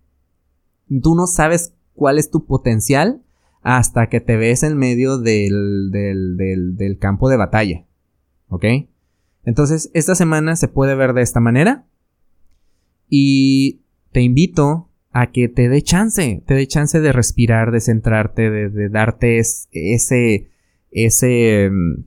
Tú 1.02 1.14
no 1.14 1.26
sabes 1.26 1.74
cuál 1.94 2.18
es 2.18 2.30
tu 2.30 2.46
potencial 2.46 3.22
hasta 3.62 4.08
que 4.08 4.20
te 4.20 4.36
ves 4.36 4.62
en 4.62 4.76
medio 4.76 5.18
del, 5.18 5.90
del, 5.92 6.36
del, 6.36 6.76
del 6.76 6.98
campo 6.98 7.28
de 7.28 7.36
batalla. 7.36 7.84
¿Ok? 8.52 8.66
Entonces, 9.44 9.90
esta 9.94 10.14
semana 10.14 10.56
se 10.56 10.68
puede 10.68 10.94
ver 10.94 11.14
de 11.14 11.22
esta 11.22 11.40
manera. 11.40 11.86
Y 13.08 13.80
te 14.12 14.20
invito 14.20 14.90
a 15.10 15.30
que 15.30 15.48
te 15.48 15.70
dé 15.70 15.82
chance, 15.82 16.42
te 16.46 16.54
dé 16.54 16.66
chance 16.66 17.00
de 17.00 17.12
respirar, 17.12 17.70
de 17.70 17.80
centrarte, 17.80 18.50
de, 18.50 18.88
darte 18.90 19.38
ese, 19.38 20.50
ese, 20.90 21.70
mm, 21.70 22.04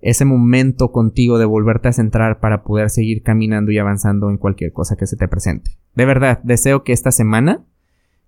ese 0.00 0.24
momento 0.24 0.92
contigo 0.92 1.38
de 1.38 1.44
volverte 1.44 1.88
a 1.88 1.92
centrar 1.92 2.38
para 2.38 2.62
poder 2.62 2.90
seguir 2.90 3.22
caminando 3.22 3.72
y 3.72 3.78
avanzando 3.78 4.30
en 4.30 4.38
cualquier 4.38 4.72
cosa 4.72 4.96
que 4.96 5.08
se 5.08 5.16
te 5.16 5.26
presente. 5.26 5.72
De 5.96 6.04
verdad, 6.06 6.40
deseo 6.44 6.84
que 6.84 6.92
esta 6.92 7.10
semana, 7.10 7.64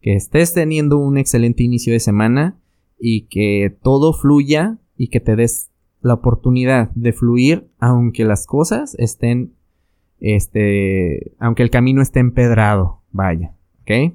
que 0.00 0.14
estés 0.14 0.52
teniendo 0.52 0.98
un 0.98 1.16
excelente 1.16 1.62
inicio 1.62 1.92
de 1.92 2.00
semana 2.00 2.58
y 2.98 3.28
que 3.28 3.76
todo 3.82 4.12
fluya 4.12 4.78
y 4.96 5.08
que 5.08 5.20
te 5.20 5.36
des 5.36 5.71
la 6.02 6.14
oportunidad 6.14 6.90
de 6.90 7.12
fluir 7.12 7.68
aunque 7.78 8.24
las 8.24 8.46
cosas 8.46 8.94
estén, 8.98 9.54
este, 10.20 11.34
aunque 11.38 11.62
el 11.62 11.70
camino 11.70 12.02
esté 12.02 12.20
empedrado, 12.20 13.00
vaya, 13.10 13.54
¿ok? 13.82 14.14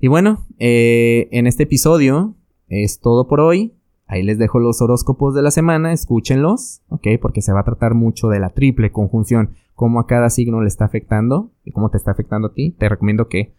Y 0.00 0.08
bueno, 0.08 0.46
eh, 0.58 1.28
en 1.32 1.46
este 1.46 1.64
episodio 1.64 2.34
es 2.68 3.00
todo 3.00 3.26
por 3.26 3.40
hoy. 3.40 3.74
Ahí 4.06 4.22
les 4.22 4.38
dejo 4.38 4.58
los 4.58 4.80
horóscopos 4.80 5.34
de 5.34 5.42
la 5.42 5.50
semana, 5.50 5.92
escúchenlos, 5.92 6.82
¿ok? 6.88 7.08
Porque 7.20 7.42
se 7.42 7.52
va 7.52 7.60
a 7.60 7.64
tratar 7.64 7.94
mucho 7.94 8.28
de 8.28 8.40
la 8.40 8.50
triple 8.50 8.90
conjunción, 8.90 9.50
cómo 9.74 10.00
a 10.00 10.06
cada 10.06 10.30
signo 10.30 10.62
le 10.62 10.68
está 10.68 10.84
afectando 10.84 11.50
y 11.64 11.72
cómo 11.72 11.90
te 11.90 11.98
está 11.98 12.12
afectando 12.12 12.48
a 12.48 12.54
ti. 12.54 12.70
Te 12.78 12.88
recomiendo 12.88 13.28
que 13.28 13.52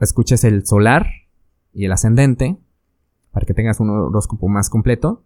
escuches 0.00 0.44
el 0.44 0.64
solar 0.66 1.06
y 1.72 1.86
el 1.86 1.92
ascendente 1.92 2.56
para 3.32 3.46
que 3.46 3.54
tengas 3.54 3.80
un 3.80 3.90
horóscopo 3.90 4.48
más 4.48 4.70
completo 4.70 5.24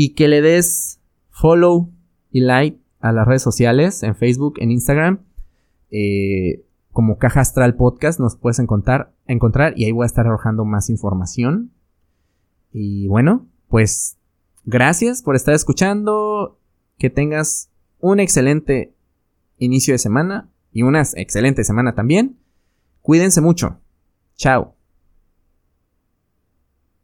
y 0.00 0.10
que 0.10 0.28
le 0.28 0.40
des 0.42 1.00
follow 1.28 1.90
y 2.30 2.38
like 2.38 2.78
a 3.00 3.10
las 3.10 3.26
redes 3.26 3.42
sociales 3.42 4.04
en 4.04 4.14
Facebook, 4.14 4.54
en 4.60 4.70
Instagram. 4.70 5.24
Eh, 5.90 6.64
como 6.92 7.18
Caja 7.18 7.40
Astral 7.40 7.74
Podcast 7.74 8.20
nos 8.20 8.36
puedes 8.36 8.60
encontrar, 8.60 9.12
encontrar 9.26 9.74
y 9.76 9.86
ahí 9.86 9.90
voy 9.90 10.04
a 10.04 10.06
estar 10.06 10.24
arrojando 10.24 10.64
más 10.64 10.88
información. 10.88 11.72
Y 12.72 13.08
bueno, 13.08 13.48
pues 13.66 14.16
gracias 14.64 15.24
por 15.24 15.34
estar 15.34 15.54
escuchando. 15.54 16.60
Que 16.96 17.10
tengas 17.10 17.68
un 17.98 18.20
excelente 18.20 18.94
inicio 19.56 19.94
de 19.94 19.98
semana 19.98 20.48
y 20.70 20.82
una 20.82 21.02
excelente 21.16 21.64
semana 21.64 21.96
también. 21.96 22.38
Cuídense 23.02 23.40
mucho. 23.40 23.80
Chao. 24.36 24.77